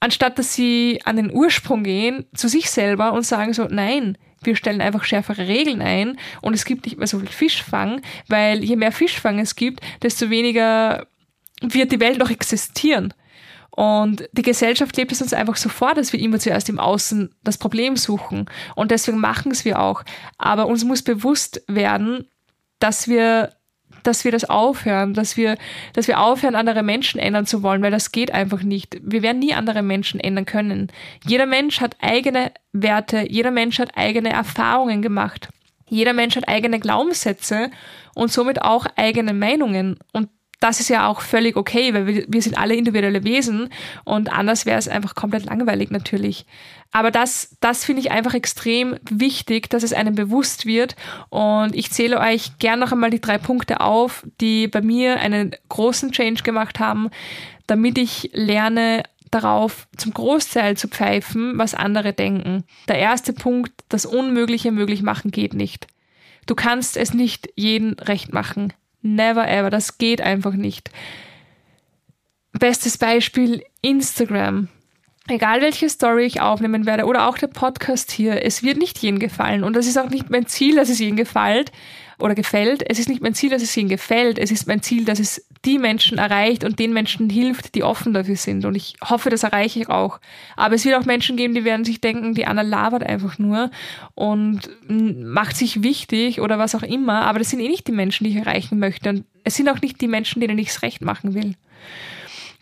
Anstatt 0.00 0.38
dass 0.38 0.54
sie 0.54 1.00
an 1.04 1.16
den 1.16 1.32
Ursprung 1.32 1.84
gehen, 1.84 2.26
zu 2.34 2.48
sich 2.48 2.70
selber 2.70 3.12
und 3.12 3.24
sagen 3.24 3.52
so, 3.52 3.64
nein, 3.64 4.18
wir 4.42 4.56
stellen 4.56 4.80
einfach 4.80 5.04
schärfere 5.04 5.48
Regeln 5.48 5.80
ein 5.80 6.18
und 6.42 6.52
es 6.52 6.64
gibt 6.64 6.84
nicht 6.84 6.98
mehr 6.98 7.06
so 7.06 7.18
viel 7.18 7.28
Fischfang, 7.28 8.02
weil 8.28 8.62
je 8.62 8.76
mehr 8.76 8.92
Fischfang 8.92 9.38
es 9.38 9.56
gibt, 9.56 9.80
desto 10.02 10.30
weniger 10.30 11.06
wird 11.62 11.92
die 11.92 12.00
Welt 12.00 12.18
noch 12.18 12.30
existieren. 12.30 13.14
Und 13.76 14.28
die 14.32 14.42
Gesellschaft 14.42 14.96
lebt 14.96 15.10
es 15.10 15.20
uns 15.20 15.32
einfach 15.32 15.56
so 15.56 15.68
vor, 15.68 15.94
dass 15.94 16.12
wir 16.12 16.20
immer 16.20 16.38
zuerst 16.38 16.68
im 16.68 16.78
Außen 16.78 17.34
das 17.42 17.58
Problem 17.58 17.96
suchen. 17.96 18.46
Und 18.76 18.92
deswegen 18.92 19.18
machen 19.18 19.50
es 19.50 19.64
wir 19.64 19.80
auch. 19.80 20.04
Aber 20.38 20.66
uns 20.66 20.84
muss 20.84 21.02
bewusst 21.02 21.60
werden, 21.66 22.28
dass 22.78 23.08
wir, 23.08 23.50
dass 24.04 24.24
wir 24.24 24.30
das 24.30 24.44
aufhören, 24.44 25.12
dass 25.12 25.36
wir, 25.36 25.58
dass 25.92 26.06
wir 26.06 26.20
aufhören, 26.20 26.54
andere 26.54 26.84
Menschen 26.84 27.18
ändern 27.18 27.46
zu 27.46 27.64
wollen, 27.64 27.82
weil 27.82 27.90
das 27.90 28.12
geht 28.12 28.32
einfach 28.32 28.62
nicht. 28.62 28.96
Wir 29.02 29.22
werden 29.22 29.40
nie 29.40 29.54
andere 29.54 29.82
Menschen 29.82 30.20
ändern 30.20 30.46
können. 30.46 30.92
Jeder 31.26 31.46
Mensch 31.46 31.80
hat 31.80 31.96
eigene 32.00 32.52
Werte, 32.72 33.26
jeder 33.28 33.50
Mensch 33.50 33.80
hat 33.80 33.96
eigene 33.96 34.30
Erfahrungen 34.30 35.02
gemacht. 35.02 35.48
Jeder 35.88 36.12
Mensch 36.12 36.36
hat 36.36 36.48
eigene 36.48 36.78
Glaubenssätze 36.78 37.70
und 38.14 38.30
somit 38.30 38.62
auch 38.62 38.86
eigene 38.96 39.34
Meinungen. 39.34 39.98
Und 40.12 40.28
das 40.60 40.80
ist 40.80 40.88
ja 40.88 41.08
auch 41.08 41.20
völlig 41.20 41.56
okay, 41.56 41.92
weil 41.94 42.06
wir, 42.06 42.24
wir 42.28 42.42
sind 42.42 42.56
alle 42.56 42.74
individuelle 42.74 43.24
Wesen 43.24 43.68
und 44.04 44.32
anders 44.32 44.66
wäre 44.66 44.78
es 44.78 44.88
einfach 44.88 45.14
komplett 45.14 45.44
langweilig 45.44 45.90
natürlich. 45.90 46.46
Aber 46.92 47.10
das, 47.10 47.56
das 47.60 47.84
finde 47.84 48.02
ich 48.02 48.12
einfach 48.12 48.34
extrem 48.34 48.96
wichtig, 49.10 49.68
dass 49.68 49.82
es 49.82 49.92
einem 49.92 50.14
bewusst 50.14 50.64
wird. 50.64 50.94
Und 51.28 51.74
ich 51.74 51.90
zähle 51.90 52.20
euch 52.20 52.58
gern 52.60 52.78
noch 52.78 52.92
einmal 52.92 53.10
die 53.10 53.20
drei 53.20 53.36
Punkte 53.36 53.80
auf, 53.80 54.24
die 54.40 54.68
bei 54.68 54.80
mir 54.80 55.18
einen 55.18 55.56
großen 55.68 56.12
Change 56.12 56.44
gemacht 56.44 56.78
haben, 56.78 57.10
damit 57.66 57.98
ich 57.98 58.30
lerne, 58.32 59.02
darauf 59.32 59.88
zum 59.96 60.14
Großteil 60.14 60.76
zu 60.76 60.86
pfeifen, 60.86 61.58
was 61.58 61.74
andere 61.74 62.12
denken. 62.12 62.62
Der 62.86 63.00
erste 63.00 63.32
Punkt, 63.32 63.72
das 63.88 64.06
Unmögliche 64.06 64.70
möglich 64.70 65.02
machen 65.02 65.32
geht 65.32 65.54
nicht. 65.54 65.88
Du 66.46 66.54
kannst 66.54 66.96
es 66.96 67.12
nicht 67.12 67.48
jeden 67.56 67.94
recht 67.94 68.32
machen. 68.32 68.72
Never 69.04 69.46
ever. 69.46 69.68
Das 69.68 69.98
geht 69.98 70.22
einfach 70.22 70.54
nicht. 70.54 70.90
Bestes 72.52 72.96
Beispiel 72.96 73.62
Instagram. 73.82 74.68
Egal 75.26 75.62
welche 75.62 75.88
Story 75.88 76.26
ich 76.26 76.42
aufnehmen 76.42 76.84
werde 76.84 77.06
oder 77.06 77.26
auch 77.26 77.38
der 77.38 77.46
Podcast 77.46 78.10
hier, 78.10 78.44
es 78.44 78.62
wird 78.62 78.76
nicht 78.76 78.98
jedem 78.98 79.18
gefallen. 79.18 79.64
Und 79.64 79.74
das 79.74 79.86
ist 79.86 79.98
auch 79.98 80.10
nicht 80.10 80.28
mein 80.28 80.46
Ziel, 80.46 80.76
dass 80.76 80.90
es 80.90 80.98
jedem 80.98 81.16
gefällt 81.16 81.72
oder 82.18 82.34
gefällt. 82.34 82.82
Es 82.90 82.98
ist 82.98 83.08
nicht 83.08 83.22
mein 83.22 83.34
Ziel, 83.34 83.48
dass 83.48 83.62
es 83.62 83.74
ihnen 83.74 83.88
gefällt. 83.88 84.38
Es 84.38 84.50
ist 84.50 84.66
mein 84.66 84.82
Ziel, 84.82 85.06
dass 85.06 85.18
es 85.18 85.46
die 85.64 85.78
Menschen 85.78 86.18
erreicht 86.18 86.62
und 86.62 86.78
den 86.78 86.92
Menschen 86.92 87.30
hilft, 87.30 87.74
die 87.74 87.84
offen 87.84 88.12
dafür 88.12 88.36
sind. 88.36 88.66
Und 88.66 88.74
ich 88.74 88.96
hoffe, 89.02 89.30
das 89.30 89.44
erreiche 89.44 89.80
ich 89.80 89.88
auch. 89.88 90.20
Aber 90.56 90.74
es 90.74 90.84
wird 90.84 90.94
auch 90.94 91.06
Menschen 91.06 91.38
geben, 91.38 91.54
die 91.54 91.64
werden 91.64 91.86
sich 91.86 92.02
denken, 92.02 92.34
die 92.34 92.46
Anna 92.46 92.60
labert 92.60 93.02
einfach 93.02 93.38
nur 93.38 93.70
und 94.14 94.68
macht 94.88 95.56
sich 95.56 95.82
wichtig 95.82 96.42
oder 96.42 96.58
was 96.58 96.74
auch 96.74 96.82
immer. 96.82 97.22
Aber 97.22 97.38
das 97.38 97.48
sind 97.48 97.60
eh 97.60 97.68
nicht 97.68 97.86
die 97.86 97.92
Menschen, 97.92 98.24
die 98.24 98.30
ich 98.30 98.36
erreichen 98.36 98.78
möchte. 98.78 99.08
Und 99.08 99.24
es 99.42 99.54
sind 99.54 99.70
auch 99.70 99.80
nicht 99.80 100.02
die 100.02 100.08
Menschen, 100.08 100.40
denen 100.40 100.58
ich 100.58 100.68
es 100.68 100.82
recht 100.82 101.00
machen 101.00 101.32
will. 101.32 101.54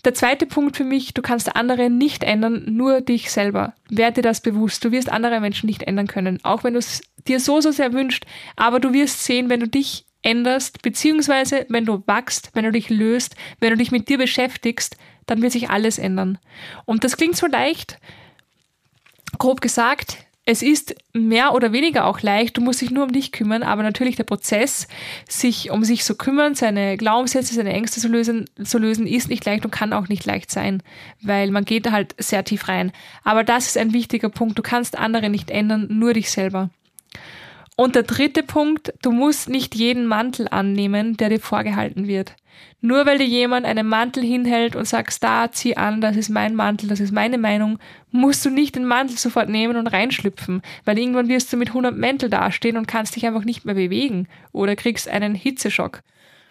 Der 0.04 0.14
zweite 0.14 0.46
Punkt 0.46 0.76
für 0.76 0.84
mich, 0.84 1.14
du 1.14 1.22
kannst 1.22 1.54
andere 1.54 1.88
nicht 1.88 2.24
ändern, 2.24 2.64
nur 2.66 3.00
dich 3.00 3.30
selber. 3.30 3.74
Werde 3.88 4.14
dir 4.14 4.22
das 4.22 4.40
bewusst. 4.40 4.84
Du 4.84 4.90
wirst 4.90 5.08
andere 5.08 5.40
Menschen 5.40 5.66
nicht 5.66 5.84
ändern 5.84 6.08
können, 6.08 6.40
auch 6.42 6.64
wenn 6.64 6.72
du 6.72 6.80
es 6.80 7.02
dir 7.28 7.38
so, 7.38 7.60
so 7.60 7.70
sehr 7.70 7.92
wünscht. 7.92 8.24
Aber 8.56 8.80
du 8.80 8.92
wirst 8.92 9.24
sehen, 9.24 9.48
wenn 9.48 9.60
du 9.60 9.68
dich 9.68 10.06
änderst, 10.22 10.82
beziehungsweise 10.82 11.66
wenn 11.68 11.84
du 11.84 12.02
wachst, 12.06 12.50
wenn 12.54 12.64
du 12.64 12.72
dich 12.72 12.90
löst, 12.90 13.36
wenn 13.60 13.70
du 13.70 13.76
dich 13.76 13.92
mit 13.92 14.08
dir 14.08 14.18
beschäftigst, 14.18 14.96
dann 15.26 15.40
wird 15.40 15.52
sich 15.52 15.70
alles 15.70 15.98
ändern. 15.98 16.38
Und 16.84 17.04
das 17.04 17.16
klingt 17.16 17.36
so 17.36 17.46
leicht, 17.46 17.98
grob 19.38 19.60
gesagt, 19.60 20.18
es 20.44 20.62
ist 20.62 20.96
mehr 21.12 21.54
oder 21.54 21.72
weniger 21.72 22.04
auch 22.04 22.20
leicht, 22.20 22.56
du 22.56 22.60
musst 22.60 22.80
dich 22.80 22.90
nur 22.90 23.04
um 23.04 23.12
dich 23.12 23.30
kümmern, 23.30 23.62
aber 23.62 23.84
natürlich 23.84 24.16
der 24.16 24.24
Prozess, 24.24 24.88
sich 25.28 25.70
um 25.70 25.84
sich 25.84 26.02
zu 26.02 26.16
kümmern, 26.16 26.56
seine 26.56 26.96
Glaubenssätze, 26.96 27.54
seine 27.54 27.72
Ängste 27.72 28.00
zu 28.00 28.08
lösen, 28.08 28.46
zu 28.62 28.78
lösen, 28.78 29.06
ist 29.06 29.28
nicht 29.28 29.44
leicht 29.44 29.64
und 29.64 29.70
kann 29.70 29.92
auch 29.92 30.08
nicht 30.08 30.26
leicht 30.26 30.50
sein, 30.50 30.82
weil 31.20 31.52
man 31.52 31.64
geht 31.64 31.90
halt 31.92 32.16
sehr 32.18 32.44
tief 32.44 32.66
rein. 32.66 32.90
Aber 33.22 33.44
das 33.44 33.66
ist 33.68 33.78
ein 33.78 33.92
wichtiger 33.92 34.30
Punkt. 34.30 34.58
Du 34.58 34.62
kannst 34.62 34.98
andere 34.98 35.30
nicht 35.30 35.48
ändern, 35.48 35.86
nur 35.90 36.12
dich 36.14 36.30
selber. 36.30 36.70
Und 37.76 37.94
der 37.94 38.02
dritte 38.02 38.42
Punkt, 38.42 38.92
du 39.02 39.12
musst 39.12 39.48
nicht 39.48 39.76
jeden 39.76 40.06
Mantel 40.06 40.48
annehmen, 40.50 41.16
der 41.16 41.28
dir 41.28 41.40
vorgehalten 41.40 42.08
wird. 42.08 42.34
Nur 42.80 43.06
weil 43.06 43.18
dir 43.18 43.26
jemand 43.26 43.64
einen 43.64 43.86
Mantel 43.86 44.24
hinhält 44.24 44.74
und 44.74 44.86
sagst, 44.86 45.22
da, 45.22 45.50
zieh 45.52 45.76
an, 45.76 46.00
das 46.00 46.16
ist 46.16 46.30
mein 46.30 46.54
Mantel, 46.54 46.88
das 46.88 46.98
ist 46.98 47.12
meine 47.12 47.38
Meinung, 47.38 47.78
musst 48.10 48.44
du 48.44 48.50
nicht 48.50 48.74
den 48.74 48.84
Mantel 48.84 49.16
sofort 49.16 49.48
nehmen 49.48 49.76
und 49.76 49.86
reinschlüpfen, 49.86 50.62
weil 50.84 50.98
irgendwann 50.98 51.28
wirst 51.28 51.52
du 51.52 51.56
mit 51.56 51.68
100 51.68 51.96
Mäntel 51.96 52.28
dastehen 52.28 52.76
und 52.76 52.88
kannst 52.88 53.14
dich 53.14 53.24
einfach 53.24 53.44
nicht 53.44 53.64
mehr 53.64 53.76
bewegen 53.76 54.26
oder 54.50 54.74
kriegst 54.74 55.08
einen 55.08 55.36
Hitzeschock. 55.36 56.02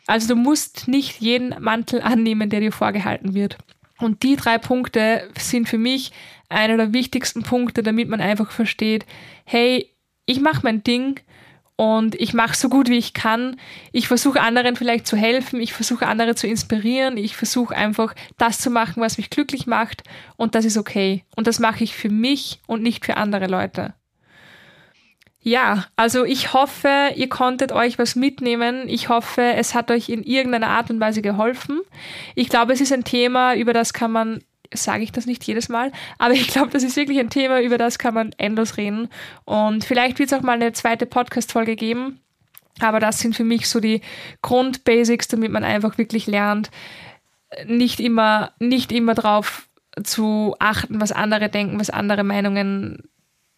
Also 0.08 0.30
du 0.30 0.36
musst 0.36 0.88
nicht 0.88 1.20
jeden 1.20 1.62
Mantel 1.62 2.02
annehmen, 2.02 2.50
der 2.50 2.62
dir 2.62 2.72
vorgehalten 2.72 3.34
wird. 3.34 3.58
Und 4.00 4.24
die 4.24 4.36
drei 4.36 4.58
Punkte 4.58 5.30
sind 5.38 5.70
für 5.70 5.78
mich 5.78 6.12
einer 6.50 6.78
der 6.78 6.94
wichtigsten 6.94 7.44
Punkte, 7.44 7.84
damit 7.84 8.10
man 8.10 8.20
einfach 8.20 8.52
versteht, 8.52 9.06
hey, 9.46 9.90
ich 10.26 10.40
mache 10.40 10.62
mein 10.64 10.84
Ding 10.84 11.20
und 11.82 12.14
ich 12.22 12.36
mache 12.36 12.56
so 12.56 12.70
gut 12.70 12.90
wie 12.90 13.00
ich 13.00 13.16
kann. 13.16 13.60
Ich 13.92 14.08
versuche 14.08 14.40
anderen 14.40 14.76
vielleicht 14.76 15.08
zu 15.08 15.18
helfen, 15.18 15.60
ich 15.60 15.74
versuche 15.74 16.06
andere 16.06 16.36
zu 16.36 16.46
inspirieren, 16.46 17.18
ich 17.18 17.36
versuche 17.36 17.76
einfach 17.76 18.14
das 18.38 18.60
zu 18.60 18.70
machen, 18.70 19.02
was 19.02 19.18
mich 19.18 19.32
glücklich 19.32 19.66
macht 19.66 20.04
und 20.38 20.54
das 20.54 20.64
ist 20.64 20.78
okay. 20.78 21.24
Und 21.36 21.48
das 21.48 21.58
mache 21.58 21.84
ich 21.84 21.96
für 21.96 22.10
mich 22.10 22.60
und 22.68 22.84
nicht 22.84 23.04
für 23.04 23.18
andere 23.18 23.48
Leute. 23.48 23.96
Ja, 25.40 25.88
also 25.96 26.24
ich 26.24 26.54
hoffe, 26.54 27.14
ihr 27.16 27.30
konntet 27.30 27.72
euch 27.72 27.98
was 27.98 28.16
mitnehmen. 28.16 28.88
Ich 28.88 29.10
hoffe, 29.10 29.42
es 29.42 29.74
hat 29.74 29.90
euch 29.90 30.08
in 30.08 30.22
irgendeiner 30.22 30.68
Art 30.68 30.92
und 30.92 31.00
Weise 31.00 31.24
geholfen. 31.24 31.82
Ich 32.36 32.50
glaube, 32.50 32.74
es 32.74 32.82
ist 32.82 32.94
ein 32.94 33.06
Thema, 33.06 33.56
über 33.56 33.74
das 33.74 33.92
kann 33.92 34.12
man 34.12 34.44
sage 34.74 35.04
ich 35.04 35.12
das 35.12 35.26
nicht 35.26 35.44
jedes 35.46 35.70
Mal, 35.70 35.92
aber 36.18 36.34
ich 36.34 36.48
glaube, 36.48 36.72
das 36.72 36.84
ist 36.84 36.96
wirklich 36.96 37.20
ein 37.20 37.30
Thema, 37.30 37.62
über 37.62 37.78
das 37.78 38.00
kann 38.00 38.14
man 38.14 38.34
endlos 38.38 38.78
reden. 38.78 39.10
Und 39.46 39.84
vielleicht 39.84 40.20
wird 40.20 40.32
es 40.32 40.38
auch 40.38 40.44
mal 40.44 40.54
eine 40.54 40.74
zweite 40.74 41.06
Podcast-Folge 41.06 41.76
geben. 41.76 42.20
Aber 42.80 43.00
das 43.00 43.20
sind 43.20 43.36
für 43.36 43.44
mich 43.44 43.68
so 43.70 43.80
die 43.80 44.02
Grundbasics, 44.42 45.28
damit 45.28 45.52
man 45.52 45.64
einfach 45.64 45.98
wirklich 45.98 46.26
lernt, 46.26 46.72
nicht 47.66 48.00
immer, 48.00 48.54
nicht 48.60 48.92
immer 48.92 49.14
drauf 49.14 49.68
zu 50.04 50.56
achten, 50.60 51.02
was 51.02 51.12
andere 51.12 51.50
denken, 51.50 51.80
was 51.80 51.90
andere 51.90 52.24
Meinungen 52.24 53.04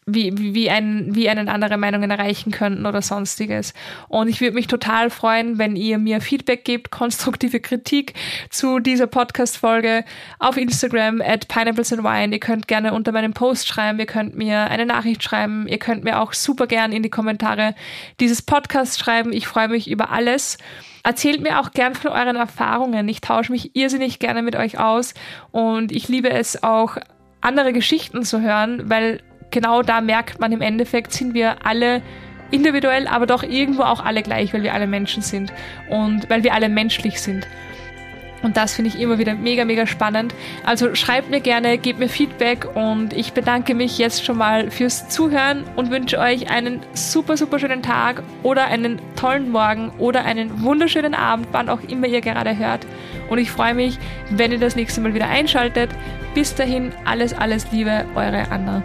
wie, 0.05 0.53
wie, 0.53 0.69
ein, 0.69 1.15
wie 1.15 1.29
einen 1.29 1.49
andere 1.49 1.77
Meinungen 1.77 2.11
erreichen 2.11 2.51
könnten 2.51 2.85
oder 2.85 3.01
sonstiges. 3.01 3.73
Und 4.09 4.27
ich 4.27 4.41
würde 4.41 4.55
mich 4.55 4.67
total 4.67 5.09
freuen, 5.09 5.57
wenn 5.57 5.75
ihr 5.75 5.97
mir 5.97 6.21
Feedback 6.21 6.65
gebt, 6.65 6.91
konstruktive 6.91 7.59
Kritik 7.59 8.13
zu 8.49 8.79
dieser 8.79 9.07
Podcast-Folge 9.07 10.03
auf 10.39 10.57
Instagram 10.57 11.21
at 11.21 11.47
Pineapples 11.47 11.93
and 11.93 12.03
Wine. 12.03 12.33
Ihr 12.33 12.39
könnt 12.39 12.67
gerne 12.67 12.93
unter 12.93 13.11
meinem 13.11 13.33
Post 13.33 13.67
schreiben, 13.67 13.99
ihr 13.99 14.05
könnt 14.05 14.35
mir 14.35 14.69
eine 14.69 14.85
Nachricht 14.85 15.23
schreiben, 15.23 15.67
ihr 15.67 15.79
könnt 15.79 16.03
mir 16.03 16.19
auch 16.19 16.33
super 16.33 16.67
gern 16.67 16.91
in 16.91 17.03
die 17.03 17.09
Kommentare 17.09 17.75
dieses 18.19 18.41
Podcasts 18.41 18.99
schreiben. 18.99 19.31
Ich 19.31 19.47
freue 19.47 19.69
mich 19.69 19.89
über 19.89 20.11
alles. 20.11 20.57
Erzählt 21.03 21.41
mir 21.41 21.59
auch 21.59 21.71
gern 21.71 21.95
von 21.95 22.11
euren 22.11 22.37
Erfahrungen. 22.37 23.07
Ich 23.09 23.19
tausche 23.19 23.51
mich 23.51 23.75
irrsinnig 23.75 24.19
gerne 24.19 24.41
mit 24.41 24.55
euch 24.55 24.79
aus 24.79 25.13
und 25.51 25.91
ich 25.91 26.07
liebe 26.07 26.29
es 26.29 26.63
auch, 26.63 26.97
andere 27.43 27.73
Geschichten 27.73 28.23
zu 28.23 28.41
hören, 28.41 28.89
weil 28.89 29.21
genau 29.53 29.81
da 29.81 30.01
merkt 30.01 30.41
man 30.41 30.51
im 30.51 30.61
Endeffekt, 30.61 31.13
sind 31.13 31.33
wir 31.33 31.65
alle 31.65 32.01
individuell, 32.51 33.07
aber 33.07 33.25
doch 33.25 33.43
irgendwo 33.43 33.83
auch 33.83 34.03
alle 34.03 34.21
gleich, 34.21 34.53
weil 34.53 34.63
wir 34.63 34.73
alle 34.73 34.87
Menschen 34.87 35.23
sind 35.23 35.53
und 35.89 36.29
weil 36.29 36.43
wir 36.43 36.53
alle 36.53 36.67
menschlich 36.67 37.21
sind. 37.21 37.47
Und 38.43 38.57
das 38.57 38.73
finde 38.75 38.89
ich 38.89 38.99
immer 38.99 39.17
wieder 39.17 39.33
mega, 39.35 39.63
mega 39.63 39.87
spannend. 39.87 40.35
Also 40.65 40.93
schreibt 40.95 41.31
mir 41.31 41.39
gerne, 41.39 41.77
gebt 41.77 41.97
mir 41.97 42.09
Feedback 42.09 42.67
und 42.75 43.13
ich 43.13 43.31
bedanke 43.31 43.73
mich 43.73 43.97
jetzt 43.97 44.25
schon 44.25 44.37
mal 44.37 44.69
fürs 44.69 45.07
Zuhören 45.07 45.63
und 45.77 45.89
wünsche 45.89 46.19
euch 46.19 46.51
einen 46.51 46.81
super, 46.93 47.37
super 47.37 47.57
schönen 47.57 47.81
Tag 47.81 48.21
oder 48.43 48.65
einen 48.65 48.99
tollen 49.15 49.49
Morgen 49.49 49.91
oder 49.97 50.25
einen 50.25 50.61
wunderschönen 50.61 51.15
Abend, 51.15 51.47
wann 51.53 51.69
auch 51.69 51.81
immer 51.87 52.07
ihr 52.07 52.19
gerade 52.19 52.57
hört. 52.57 52.85
Und 53.29 53.37
ich 53.37 53.49
freue 53.49 53.73
mich, 53.73 53.97
wenn 54.29 54.51
ihr 54.51 54.59
das 54.59 54.75
nächste 54.75 54.99
Mal 54.99 55.13
wieder 55.13 55.29
einschaltet. 55.29 55.89
Bis 56.35 56.53
dahin, 56.53 56.91
alles, 57.05 57.33
alles 57.33 57.71
Liebe, 57.71 58.05
eure 58.13 58.51
Anna. 58.51 58.83